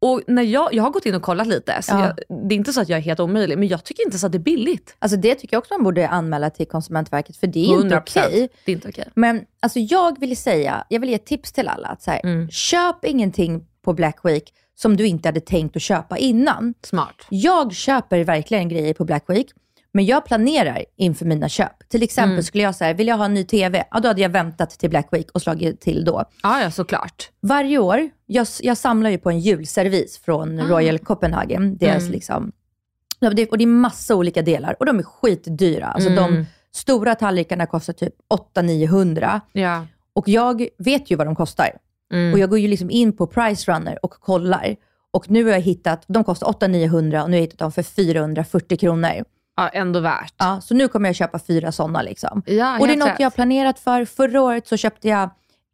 [0.00, 2.00] Och när jag, jag har gått in och kollat lite, så Ja.
[2.28, 4.26] jag, det är inte så att jag är helt omöjlig, men jag tycker inte så
[4.26, 4.96] att det är billigt.
[4.98, 7.98] Alltså det tycker jag också man borde anmäla till Konsumentverket, för det är inte 100%.
[8.00, 8.48] okej.
[8.64, 9.08] Det är inte okej.
[9.14, 11.88] Men alltså jag vill säga, jag vill ge ett tips till alla.
[11.88, 12.48] Att så här, Mm.
[12.50, 16.74] Köp ingenting på Black Week som du inte hade tänkt att köpa innan.
[16.82, 17.26] Smart.
[17.28, 19.46] Jag köper verkligen grejer på Black Week,
[19.94, 21.88] men jag planerar inför mina köp.
[21.88, 22.42] Till exempel Mm.
[22.42, 23.84] skulle jag säga, vill jag ha en ny TV?
[23.90, 26.24] Ja, då hade jag väntat till Black Week och slagit till då.
[26.42, 27.30] Ja, ja såklart.
[27.42, 30.64] Varje år, jag, jag samlar ju på en julservis från Ah.
[30.68, 31.76] Royal Copenhagen.
[31.76, 32.12] Deras Mm.
[32.12, 32.52] liksom,
[33.20, 35.86] och det är massa olika delar och de är skitdyra.
[35.86, 36.44] Alltså de Mm.
[36.72, 39.86] stora tallrikarna kostar typ 800-900 Ja.
[40.12, 41.70] och jag vet ju vad de kostar.
[42.12, 42.32] Mm.
[42.32, 44.76] Och jag går ju liksom in på Price Runner och kollar.
[45.10, 47.82] Och nu har jag hittat, de kostar 800-900 och nu har jag hittat dem för
[47.82, 49.24] 440 kronor.
[49.56, 50.34] Ja, ändå värt.
[50.38, 52.02] Ja, så nu kommer jag köpa fyra sådana.
[52.02, 52.42] Liksom.
[52.46, 53.20] Ja, och det är något rätt.
[53.20, 54.04] jag har planerat för.
[54.04, 55.22] Förra året så köpte jag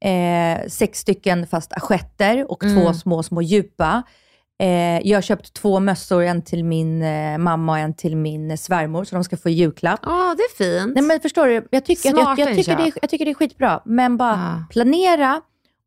[0.05, 2.95] eh, sex stycken fast assietter och två Mm.
[2.95, 4.03] små, små djupa.
[4.63, 8.51] Eh, jag har köpt två mössor, en till min eh, mamma och en till min
[8.51, 10.01] eh, svärmor, så de ska få i julklapp.
[10.03, 10.95] Ja, det är fint.
[10.95, 11.69] Nej, men förstår du?
[11.71, 14.65] Jag tycker, jag, jag, jag, tycker det jag tycker det är skitbra, men bara Ja.
[14.71, 15.41] planera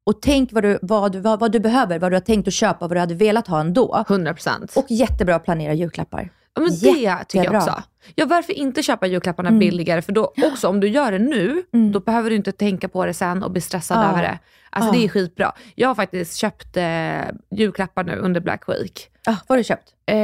[0.05, 2.53] och tänk vad du, vad, du, vad, vad du behöver, vad du har tänkt att
[2.53, 4.05] köpa, vad du hade velat ha ändå.
[4.09, 4.71] 100 procent.
[4.75, 6.29] Och jättebra att planera julklappar.
[6.55, 7.57] Ja, men det tycker jag Jättebra.
[7.57, 7.83] också.
[8.15, 9.59] Ja, varför inte köpa julklapparna Mm.
[9.59, 10.01] billigare?
[10.01, 11.91] För då också, om du gör det nu, Mm.
[11.91, 14.09] då behöver du inte tänka på det sen och bli stressad Ja.
[14.11, 14.39] över det.
[14.69, 14.99] Alltså Ja.
[14.99, 15.51] det är skitbra.
[15.75, 19.09] Jag har faktiskt köpt eh, julklappar nu under Black Week.
[19.25, 19.89] Ah, vad har du köpt?
[20.05, 20.17] Eh,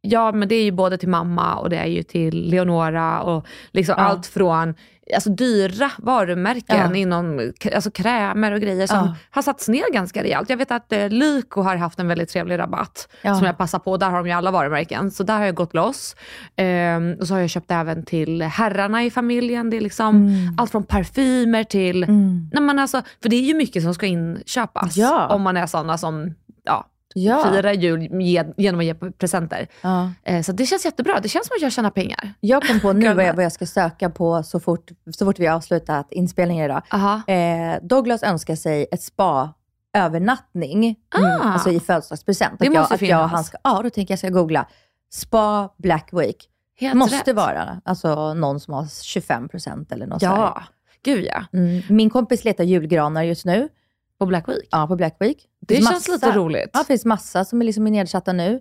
[0.00, 3.46] ja, men det är ju både till mamma och det är ju till Leonora och
[3.70, 4.74] liksom allt från
[5.14, 6.94] alltså, dyra varumärken Ja.
[6.96, 9.14] inom alltså, krämer och grejer som Ja.
[9.30, 10.50] har satts ner ganska rejält.
[10.50, 13.34] Jag vet att eh, Lyko har haft en väldigt trevlig rabatt Ja.
[13.34, 13.96] som jag passar på.
[13.96, 16.16] Där har de ju alla varumärken, så där har jag gått loss.
[16.56, 19.70] Ehm, och så har jag köpt även till herrarna i familjen.
[19.70, 20.54] Det är liksom Mm.
[20.58, 22.02] allt från parfymer till...
[22.02, 22.50] Mm.
[22.52, 24.96] Nej, men alltså, för det är ju mycket som ska inköpas
[25.30, 26.86] om man är sådana som ja,
[27.18, 27.44] Ja.
[27.52, 29.68] firar jul ge- genom att ge presenter.
[29.82, 30.10] Ja.
[30.24, 31.20] Eh, Så det känns jättebra.
[31.20, 32.34] Det känns som att jag tjänar pengar.
[32.40, 35.38] Jag kom på nu vad jag, vad jag ska söka på så fort, så fort
[35.38, 36.82] vi har avslutat inspelningen idag.
[37.26, 41.44] Eh, Douglas önskar sig ett spa-övernattning, mm, Ah.
[41.52, 42.58] alltså i födelsedagspresent.
[42.58, 43.32] Det att jag, måste att jag och finnas.
[43.32, 44.66] han ska, Ja, då tänker jag ska googla.
[45.12, 46.48] Spa Black Week.
[46.80, 47.36] Helt Måste rätt.
[47.36, 50.22] vara alltså, någon som har 25% eller något.
[50.22, 50.62] Ja,
[51.04, 51.44] gud ja.
[51.52, 51.82] Mm.
[51.88, 53.68] Min kompis letar julgranar just nu.
[54.18, 54.68] På Black Week.
[54.70, 55.38] Ja, på Black Week.
[55.66, 56.70] Det finns känns lite roligt.
[56.72, 58.60] Ja, det finns massa som är liksom nedsatta nu.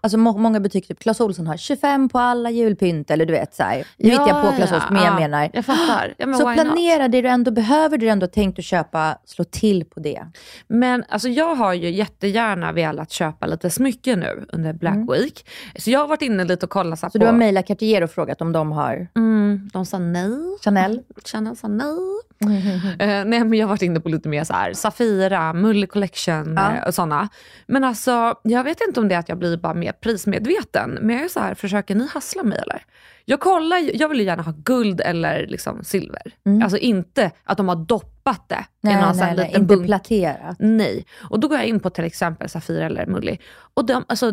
[0.00, 3.54] Alltså må- många butiker, typ Clas Ohlson har 25 på alla julpynt, eller du vet
[3.54, 3.86] så här.
[3.96, 5.18] Nu hittar jag på Clas Ohlson, men jag ja.
[5.20, 5.50] menar.
[5.52, 6.14] Jag fattar.
[6.18, 6.64] Ja, men så why not?
[6.64, 10.26] planera det du ändå behöver, det du ändå tänkt att köpa, slå till på det.
[10.68, 15.46] Men alltså, jag har ju jättegärna velat köpa lite smycken nu under Black Week.
[15.78, 17.18] Så jag har varit inne lite och kollat så, Så på...
[17.18, 20.30] du har mejlat Cartier och frågat om de har Mm, de sa nej.
[20.64, 21.00] Chanel?
[21.24, 21.96] Chanel sa nej.
[22.98, 26.35] Eh, nej men jag har varit inne på lite mer så här, Safira, Mulli Collection
[26.56, 26.76] Ja.
[26.76, 27.28] eh, och sådana.
[27.66, 30.98] Men alltså, jag vet inte om det är att jag blir bara mer prismedveten.
[31.02, 32.82] Men jag är så här, försöker ni hassla mig eller?
[33.24, 36.22] Jag kollar, jag vill ju gärna ha guld eller liksom silver.
[36.46, 36.62] Mm.
[36.62, 39.86] Alltså inte att de har doppat det Nej, i någon nej, nej, liten inte bunt.
[39.86, 40.56] platerat.
[40.58, 41.06] Nej.
[41.30, 43.38] Och då går jag in på till exempel Safira eller Mulli.
[43.74, 44.32] Och de, alltså,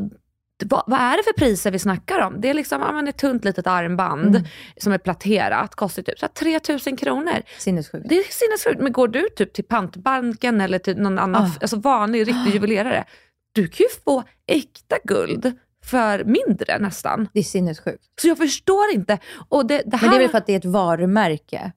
[0.66, 2.42] vad, vad är det för priser vi snackar om?
[2.42, 4.44] Det är liksom ja, ett tunt litet armband Mm.
[4.78, 7.42] som är platerat, kostar typ så här 3000 kronor.
[7.58, 8.10] Sinnessjukt.
[8.10, 8.84] Det är sinnessjukt.
[8.84, 11.50] Men går du typ till pantbanken eller till någon annan, Ah.
[11.62, 13.04] alltså vanlig riktig juvelerare,
[13.52, 15.52] du kan ju få äkta guld
[15.86, 17.28] för mindre nästan.
[17.34, 18.04] Det är sinnessjukt.
[18.22, 19.18] Så jag förstår inte.
[19.50, 21.72] Och det, det här, Men det är väl för att det är ett varumärke?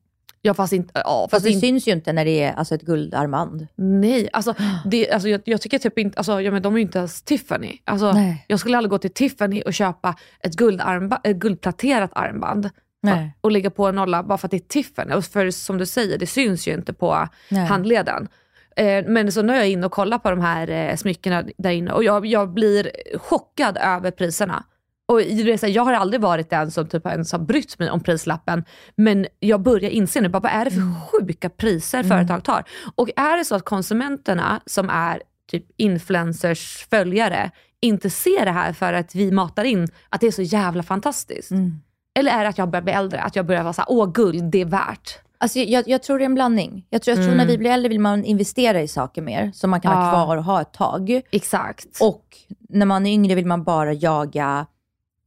[0.47, 2.75] Ja fast inte, ja, Fast fast det inte syns ju inte när det är alltså,
[2.75, 3.67] ett guldarmband.
[3.75, 4.55] Nej, alltså,
[4.85, 7.23] det, alltså jag, jag tycker typ inte, alltså, ja, men de är ju inte ens
[7.23, 7.79] Tiffany.
[7.85, 8.45] Alltså, Nej.
[8.49, 12.71] jag skulle aldrig gå till Tiffany och köpa ett, guldarmba, ett guldpläterat armband
[13.03, 13.35] Nej.
[13.41, 15.15] och lägga på en nolla bara för att det är Tiffany.
[15.15, 17.67] Och för som du säger, det syns ju inte på Nej.
[17.67, 18.29] handleden.
[18.77, 21.71] Eh, men så nu är jag inne och kollar på de här eh, smyckena där
[21.71, 24.65] inne och jag, jag blir chockad över priserna.
[25.09, 28.65] Och här, jag har aldrig varit den som typ ens har brytt mig om prislappen.
[28.97, 30.95] Men jag börjar inse nu, bara, vad är det för Mm.
[31.13, 32.65] sjuka priser företag tar?
[32.95, 38.73] Och är det så att konsumenterna som är typ influencers följare inte ser det här
[38.73, 41.51] för att vi matar in att det är så jävla fantastiskt?
[41.51, 41.81] Mm.
[42.19, 43.21] Eller är det att jag börjar bli äldre?
[43.21, 45.19] Att jag börjar vara såhär, åh guld, det är värt.
[45.39, 46.87] Alltså, jag, jag tror det är en blandning.
[46.91, 47.47] Jag tror, jag tror Mm.
[47.47, 50.11] när vi blir äldre vill man investera i saker mer, som man kan ha Ja.
[50.25, 51.21] kvar och ha ett tag.
[51.31, 51.87] Exakt.
[52.01, 52.25] Och
[52.69, 54.67] när man är yngre vill man bara jaga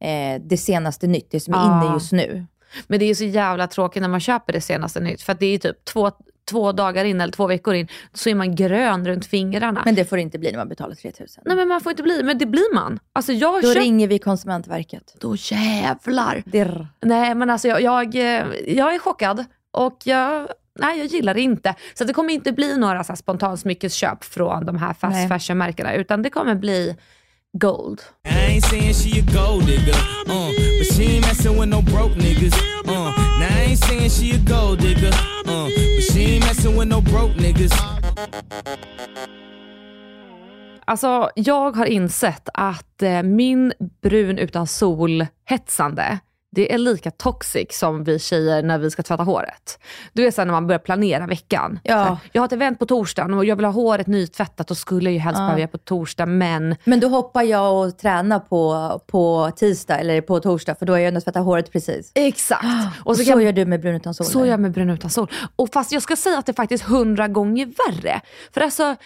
[0.00, 1.82] eh, det senaste nytt, det som är Ja.
[1.84, 2.46] inne just nu.
[2.86, 5.22] Men det är så jävla tråkigt när man köper det senaste nytt.
[5.22, 6.10] För att det är typ två,
[6.50, 9.82] två dagar in eller två veckor in, så är man grön runt fingrarna.
[9.84, 11.42] Men det får det inte bli när man betalar 3000.
[11.46, 12.98] Nej men man får inte bli, men det blir man.
[13.12, 13.84] Alltså jag Då köpt...
[13.84, 15.16] ringer vi Konsumentverket.
[15.20, 16.42] Då jävlar.
[16.46, 16.88] Dirr.
[17.02, 19.44] Nej men alltså jag, jag, eh, jag är chockad.
[19.72, 20.48] Och jag,
[20.78, 21.74] nej jag gillar det inte.
[21.94, 26.22] Så det kommer inte bli några så här spontansmyckesköp från de här fast fashion-märkena utan
[26.22, 26.96] det kommer bli
[27.58, 28.04] gold.
[28.24, 29.92] I ain't saying she a gold digger,
[30.26, 32.54] uh, but she ain't messing with no broke niggas.
[32.86, 35.10] Uh, now I ain't saying she a gold digger,
[35.46, 37.72] uh, but she ain't messing with no broke niggas.
[40.84, 43.72] Alltså jag har insett att eh, min
[44.02, 46.18] brun utan sol-hetsande,
[46.52, 49.78] det är lika toxic som vi tjejer när vi ska tvätta håret.
[50.12, 51.80] Du vet såhär när man börjar planera veckan.
[51.84, 51.92] Ja.
[52.04, 54.76] Så här, jag har ett event på torsdagen och jag vill ha håret nytvättat och
[54.76, 55.46] skulle ju helst Ja.
[55.46, 60.40] behöva på torsdag men Men då hoppar jag och tränar på, på tisdag eller på
[60.40, 62.12] torsdag för då är jag ändå tvättat håret precis.
[62.14, 62.64] Exakt.
[63.04, 64.26] Och så, kan- gör du med brun utan sol.
[64.26, 65.30] Så gör jag med brun utan sol.
[65.56, 68.20] Och fast jag ska säga att det är faktiskt hundra gånger värre.
[68.54, 68.96] För alltså,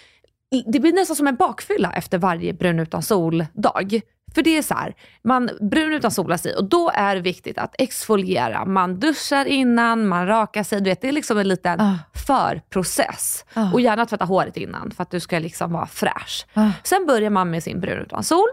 [0.65, 4.01] det blir nästan som en bakfylla efter varje brun utan sol-dag.
[4.35, 7.57] För det är så här, man brun utan solar sig och då är det viktigt
[7.57, 8.65] att exfoliera.
[8.65, 10.81] Man duschar innan, man rakar sig.
[10.81, 11.93] Du vet, det är liksom en liten Ah.
[12.27, 13.45] förprocess.
[13.53, 13.71] Ah.
[13.73, 16.45] Och gärna tvätta håret innan för att du ska liksom vara fräsch.
[16.53, 16.69] Ah.
[16.83, 18.47] Sen börjar man med sin brun utan sol.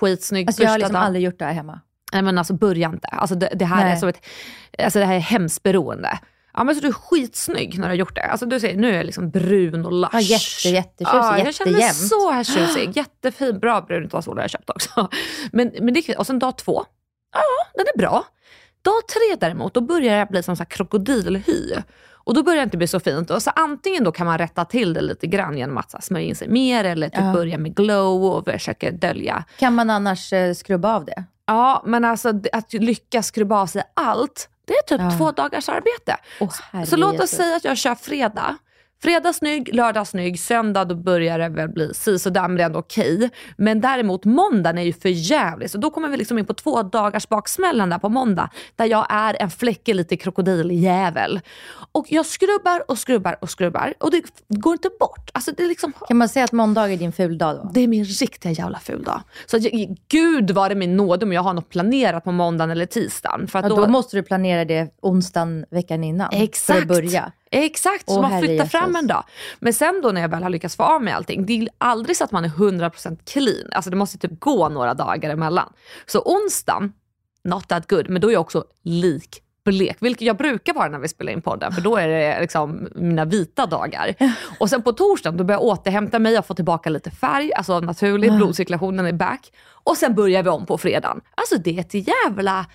[0.00, 1.02] Skitsnygg Alltså jag har liksom dagen.
[1.06, 1.80] aldrig gjort det här hemma.
[2.12, 3.08] Nej men alltså börja inte.
[3.08, 3.92] Alltså det, det här Nej.
[3.92, 4.26] är som ett,
[4.78, 6.18] alltså det här är hemskt beroende.
[6.56, 8.22] Ja men så du är skitsnygg när du har gjort det.
[8.22, 10.10] Alltså du ser, nu är jag liksom brun och lush.
[10.12, 12.96] Ja, jätte, jättetjusig, Ja, jag känner mig så här tjusig.
[12.96, 15.08] Jättefin, bra brun sol har jag köpt också.
[15.52, 16.84] Men, men det, är- och sen dag två,
[17.34, 17.42] ja
[17.74, 18.24] den är bra.
[18.82, 21.74] Dag tre däremot, då börjar jag bli som så krokodilhy.
[22.12, 23.30] Och då börjar det inte bli så fint.
[23.30, 26.36] Och så antingen då kan man rätta till det lite grann genom att smörja in
[26.36, 27.32] sig mer eller typ Ja.
[27.32, 31.24] börja med glow och försöka dölja Kan man annars eh, skrubba av det?
[31.46, 35.10] Ja, men alltså att lyckas skrubba av sig allt, det är typ Ja.
[35.18, 36.16] två dagars arbete.
[36.72, 38.56] Herre Så låt oss säga att jag kör fredag.
[39.02, 42.78] Fredag snygg, lördag snygg, söndag då börjar det väl bli sisådär men det är ändå
[42.78, 43.30] okej.
[43.56, 46.82] Men däremot måndagen är ju för jävligt så då kommer vi liksom in på två
[46.82, 48.50] dagars baksmällan där på måndag.
[48.76, 51.40] Där jag är en fläckig lite krokodiljävel.
[51.92, 55.30] Och jag skrubbar och skrubbar och skrubbar och det går inte bort.
[55.32, 57.70] Alltså det är liksom Kan man säga att måndag är din fuldag då?
[57.74, 59.22] det är min riktiga jävla fuldag.
[59.46, 62.86] Så jag, gud var det min nåd om jag har något planerat på måndagen eller
[62.86, 63.48] tisdagen.
[63.48, 66.30] För Ja, då, då måste du planera det onsdagen veckan innan.
[66.30, 66.82] För Exakt.
[66.82, 67.32] att börja.
[67.56, 69.24] Exakt, så Åh, man herre flyttar fram en dag.
[69.58, 72.16] Men sen då när jag väl har lyckats få av mig allting, det är aldrig
[72.16, 73.72] så att man är 100% clean.
[73.72, 75.72] Alltså det måste typ gå några dagar emellan.
[76.06, 76.92] Så onsdagen,
[77.44, 80.98] not that good, men då är jag också lik blek, vilket jag brukar vara när
[80.98, 84.14] vi spelar in podden, för då är det liksom mina vita dagar.
[84.58, 87.80] Och sen på torsdagen, då börjar jag återhämta mig, jag får tillbaka lite färg, alltså
[87.80, 89.52] naturligt, blodcirkulationen är back.
[89.68, 91.20] Och sen börjar vi om på fredagen.
[91.34, 92.66] Alltså det är ett jävla,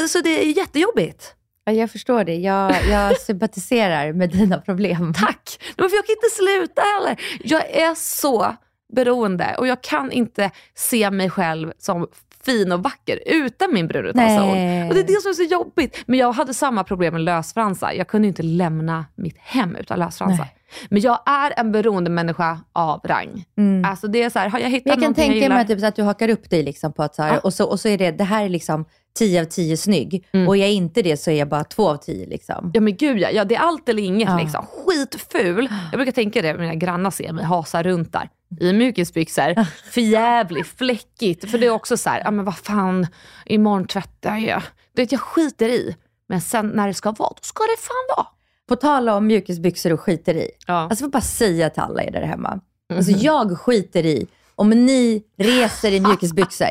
[0.00, 1.34] alltså det är jättejobbigt.
[1.68, 2.34] Ja, jag förstår det.
[2.34, 5.12] Jag, jag sympatiserar med dina problem.
[5.14, 5.58] Tack!
[5.76, 7.20] Men för jag kan inte sluta heller.
[7.44, 8.56] Jag är så
[8.92, 12.06] beroende och jag kan inte se mig själv som
[12.44, 14.38] fin och vacker utan min brun utan Nej.
[14.38, 14.88] sol.
[14.88, 16.02] Och det är det som är så jobbigt.
[16.06, 17.92] Men jag hade samma problem med lösfransar.
[17.92, 20.46] Jag kunde inte lämna mitt hem utan lösfransar.
[20.88, 23.44] Men jag är en beroende människa av rang.
[23.86, 25.60] Alltså det är så här, har jag hittat jag kan tänka jag mig gillar?
[25.60, 27.38] att, typ, så att du hakar upp dig liksom på att så här, Ja.
[27.38, 28.84] och, så, och så är det, det här är liksom
[29.18, 30.26] 10 av 10 snygg.
[30.48, 32.70] Och är jag inte det så är jag bara 2 av 10 liksom.
[32.74, 34.38] Ja men gud ja, ja det är allt eller inget Ja.
[34.38, 34.66] liksom.
[34.86, 35.68] Skitful.
[35.92, 38.28] Jag brukar tänka det, mina grannar ser mig hasa runt där
[38.60, 39.64] i mjukisbyxor.
[39.90, 41.50] För jävligt fläckigt.
[41.50, 43.06] För det är också så här, ja men vad fan,
[43.46, 44.62] imorgon tvättar jag.
[44.94, 45.96] Du vet jag skiter i.
[46.28, 48.26] Men sen när det ska vara, då ska det fan vara.
[48.68, 50.50] På tal om mjukisbyxor och skiter i.
[50.66, 50.74] Ja.
[50.74, 52.60] Alltså jag får bara säga till alla er där hemma.
[52.94, 53.20] Alltså Mhm.
[53.20, 56.66] jag skiter i om ni reser i mjukisbyxor.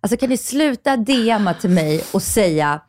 [0.00, 2.80] Alltså kan ni sluta DMa till mig och säga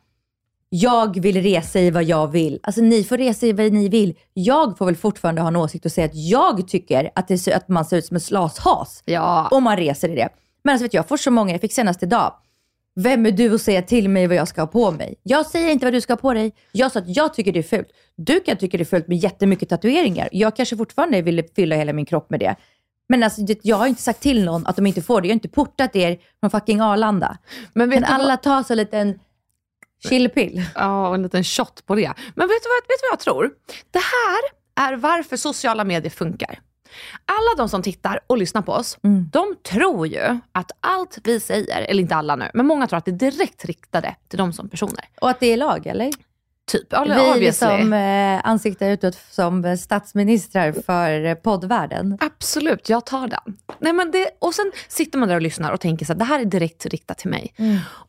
[0.74, 2.60] jag vill resa i vad jag vill.
[2.62, 4.14] Alltså ni får resa i vad ni vill.
[4.34, 7.68] Jag får väl fortfarande ha en åsikt och säga att jag tycker att, det att
[7.68, 9.48] man ser ut som en slashas Ja.
[9.50, 10.28] om man reser i det.
[10.64, 12.32] Men alltså vet du, jag får så många, jag fick senast idag.
[12.94, 15.14] Vem är du att säga till mig vad jag ska ha på mig?
[15.22, 16.52] Jag säger inte vad du ska ha på dig.
[16.72, 17.88] Jag sa att jag tycker det är fult.
[18.16, 20.28] Du kan tycka det är fult med jättemycket tatueringar.
[20.32, 22.56] Jag kanske fortfarande vill fylla hela min kropp med det.
[23.08, 25.28] Men alltså, jag har inte sagt till någon att de inte får det.
[25.28, 27.38] Jag har inte portat er från fucking Arlanda.
[27.72, 29.18] Men Men alla tar så en liten
[30.08, 30.64] chillpill.
[30.74, 32.12] Ja, och en liten shot på det.
[32.34, 33.50] Men vet du, vad, vet du vad jag tror?
[33.90, 36.60] Det här är varför sociala medier funkar.
[37.26, 39.28] Alla de som tittar och lyssnar på oss, Mm.
[39.32, 43.04] de tror ju att allt vi säger, eller inte alla nu, men många tror att
[43.04, 45.04] det är direkt riktade till dem som personer.
[45.20, 46.10] Och att det är lag, eller?
[46.70, 47.52] Typ, eller Vi obviously.
[47.68, 52.18] som eh, ansiktar utåt som statsministrar för eh, poddvärlden.
[52.20, 53.56] Absolut, jag tar den.
[53.78, 56.24] Nej, men det, och sen sitter man där och lyssnar och tänker så här, det
[56.24, 57.54] här är direkt riktat till mig.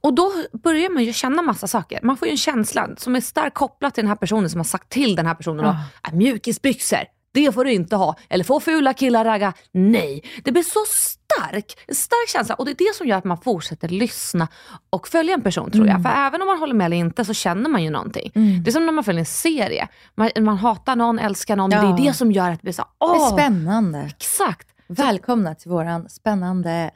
[0.02, 0.32] Och då
[0.64, 2.00] börjar man ju känna massa saker.
[2.04, 4.66] Man får ju en känsla som är starkt kopplad till den här personen som har
[4.66, 5.66] sagt till den här personen.
[5.66, 5.76] Ah.
[6.02, 6.12] Ah.
[6.12, 7.04] Mjukisbyxor,
[7.34, 8.16] det får du inte ha.
[8.30, 10.24] Eller få fula killar ragga, nej.
[10.44, 13.38] Det blir så stark, en stark känsla och det är det som gör att man
[13.38, 14.48] fortsätter lyssna
[14.90, 16.04] och följa en person tror jag.
[16.04, 18.32] För även om man håller med eller inte så känner man ju någonting.
[18.64, 19.88] Det är som när man följer en serie.
[20.16, 21.72] Man, man hatar någon, älskar någon.
[21.72, 21.82] Ja.
[21.82, 24.00] Det är det som gör att det blir så Det åh, är spännande.
[24.18, 24.68] Exakt.
[24.88, 26.92] Välkomna till våran spännande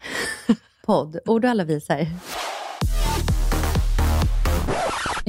[0.86, 1.20] podd.
[1.26, 2.08] Ord och alla visar.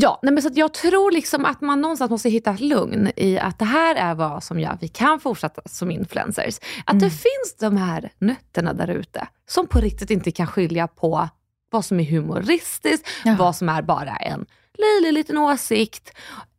[0.01, 3.39] Ja, nej men så jag tror liksom att man någonstans måste hitta ett lugn i
[3.39, 6.59] att det här är vad som gör att vi kan fortsätta som influencers.
[6.87, 11.29] Att det finns de här nötterna där ute som på riktigt inte kan skilja på
[11.71, 13.37] vad som är humoristiskt, Ja.
[13.39, 14.47] vad som är bara en
[14.79, 16.11] löjlig liten åsikt.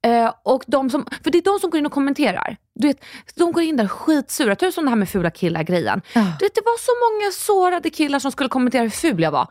[0.05, 2.57] Eh, och de som, för det är de som går in och kommenterar.
[2.75, 3.03] Du vet,
[3.35, 4.55] de går in där skitsura.
[4.55, 6.01] Typ som det här med fula killar-grejen.
[6.13, 6.21] Ja.
[6.39, 9.47] Du vet, det var så många sårade killar som skulle kommentera hur ful jag var.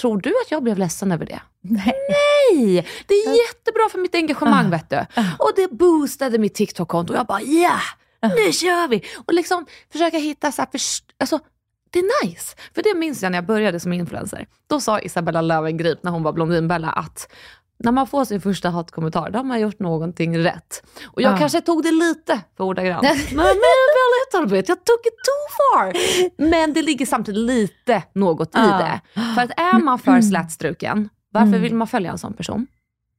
[0.00, 1.40] Tror du att jag blev ledsen över det?
[1.62, 1.94] Nej.
[2.54, 2.86] Nej!
[3.06, 4.96] Det är jättebra för mitt engagemang vet du.
[5.38, 7.14] Och det boostade mitt TikTok-konto.
[7.14, 7.78] Jag bara ja,
[8.22, 9.02] nu kör vi!
[9.26, 11.38] Och liksom försöka hitta så här, först- alltså,
[11.90, 12.56] det är nice.
[12.74, 14.46] För det minns jag när jag började som influencer.
[14.66, 17.32] Då sa Isabella Löwengrip när hon var Blondinbella att
[17.84, 20.82] när man får sin första hatkommentar, då har man gjort någonting rätt.
[21.04, 21.38] Och jag Ja.
[21.38, 23.02] kanske tog det lite för ordagrant.
[23.02, 25.92] men men väl little bit, jag took it too far.
[26.50, 29.00] Men det ligger samtidigt lite något i Ja.
[29.14, 29.20] det.
[29.34, 32.66] För att är man för slätstruken, varför vill man följa en sån person?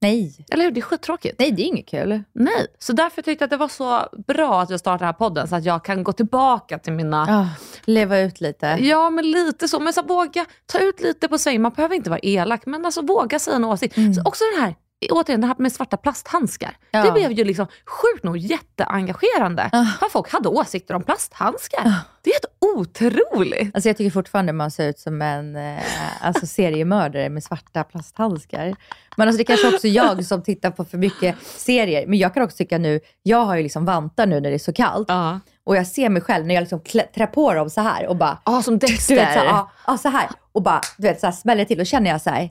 [0.02, 0.46] Nej.
[0.52, 0.72] Eller hur?
[0.72, 1.40] Det är skittråkigt.
[1.40, 2.24] Nej, det är inget kul.
[2.34, 2.68] Nej.
[2.80, 5.48] Så därför tyckte jag att det var så bra att jag startade den här podden,
[5.48, 7.26] så att jag kan gå tillbaka till mina...
[7.28, 7.50] Ja,
[7.86, 8.78] leva ut lite.
[8.80, 9.80] Ja, men lite så.
[9.80, 11.58] Men så våga ta ut lite på sig.
[11.58, 13.96] Man behöver inte vara elak, men alltså våga säga en åsikt.
[13.96, 14.76] Så också den här,
[15.10, 16.78] återigen, det här med svarta plasthandskar.
[16.92, 17.04] Ja.
[17.04, 19.70] Det blev ju liksom sjukt nog jätteengagerande.
[19.72, 19.88] Ja.
[20.00, 21.94] För folk hade åsikter om plasthandskar.
[22.24, 23.76] Det är helt otroligt.
[23.76, 25.78] Alltså jag tycker fortfarande man ser ut som en eh,
[26.22, 28.76] alltså seriemördare med svarta plasthandskar.
[29.18, 32.08] Men alltså det kanske också jag som tittar på för mycket serier.
[32.08, 34.60] Men jag kan också tycka nu, jag har ju liksom vantar nu när det är
[34.60, 35.06] så kallt.
[35.10, 35.40] Ja.
[35.64, 36.80] Och jag ser mig själv när jag liksom
[37.16, 39.16] trär på dem så här och bara, Ja, som Dexter.
[39.16, 40.30] du vet, så, här, ja, ja, så här.
[40.52, 41.80] Och bara, du vet, så här, smäller till.
[41.80, 42.50] Och känner jag så här,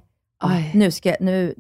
[0.74, 1.54] nu ska jag, nu,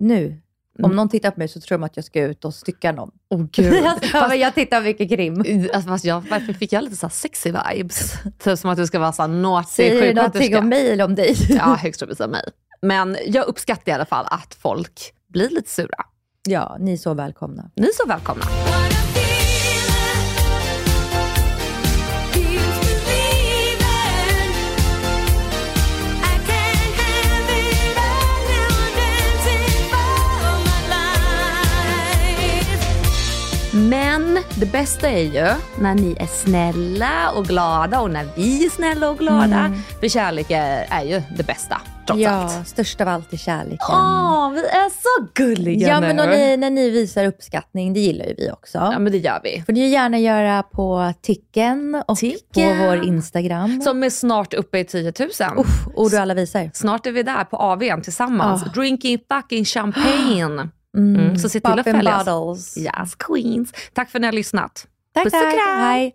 [0.78, 0.84] nu.
[0.84, 3.10] Om någon tittar på mig så tror de att jag ska ut och stycka någon.
[3.28, 3.84] Åh gud.
[4.14, 5.68] alltså, jag tittar mycket krim.
[5.74, 8.12] Alltså, jag, varför fick jag lite så sexy vibes?
[8.38, 11.14] Typ som att du ska vara så naughty Säger du någonting om mig eller om
[11.14, 11.36] dig?
[11.48, 12.44] Ja, högst troligtvis av mig.
[12.82, 16.04] Men jag uppskattar i alla fall att folk blir lite sura.
[16.48, 17.70] ja, ni är så välkomna.
[17.76, 18.44] Ni är så välkomna.
[33.90, 38.70] Men det bästa är ju när ni är snälla och glada och när vi är
[38.70, 39.72] snälla och glada.
[40.00, 42.68] För kärlek är, är ju det bästa, trots ja, allt.
[42.68, 43.78] störst av allt är kärleken.
[43.90, 46.14] Åh, vi är så gulliga Ja, nu.
[46.14, 48.78] men ni, när ni visar uppskattning, det gillar ju vi också.
[48.78, 49.62] Ja, men det gör vi.
[49.66, 52.78] får ni gärna göra på Ticken och Ticken.
[52.78, 53.80] på vår Instagram.
[53.82, 55.28] Som är snart uppe i 10 000.
[55.58, 56.70] Uff, och alla visar.
[56.74, 58.62] Snart är vi där på AWn tillsammans.
[58.66, 58.68] Ah.
[58.68, 60.68] Drinking fucking champagne.
[60.96, 62.78] Mm, så se till att Poppin' följa oss.
[62.78, 63.72] Yes, queens.
[63.92, 64.86] Tack för att ni har lyssnat.
[65.14, 65.78] Tack, Puss och kram.
[65.78, 66.14] Hej.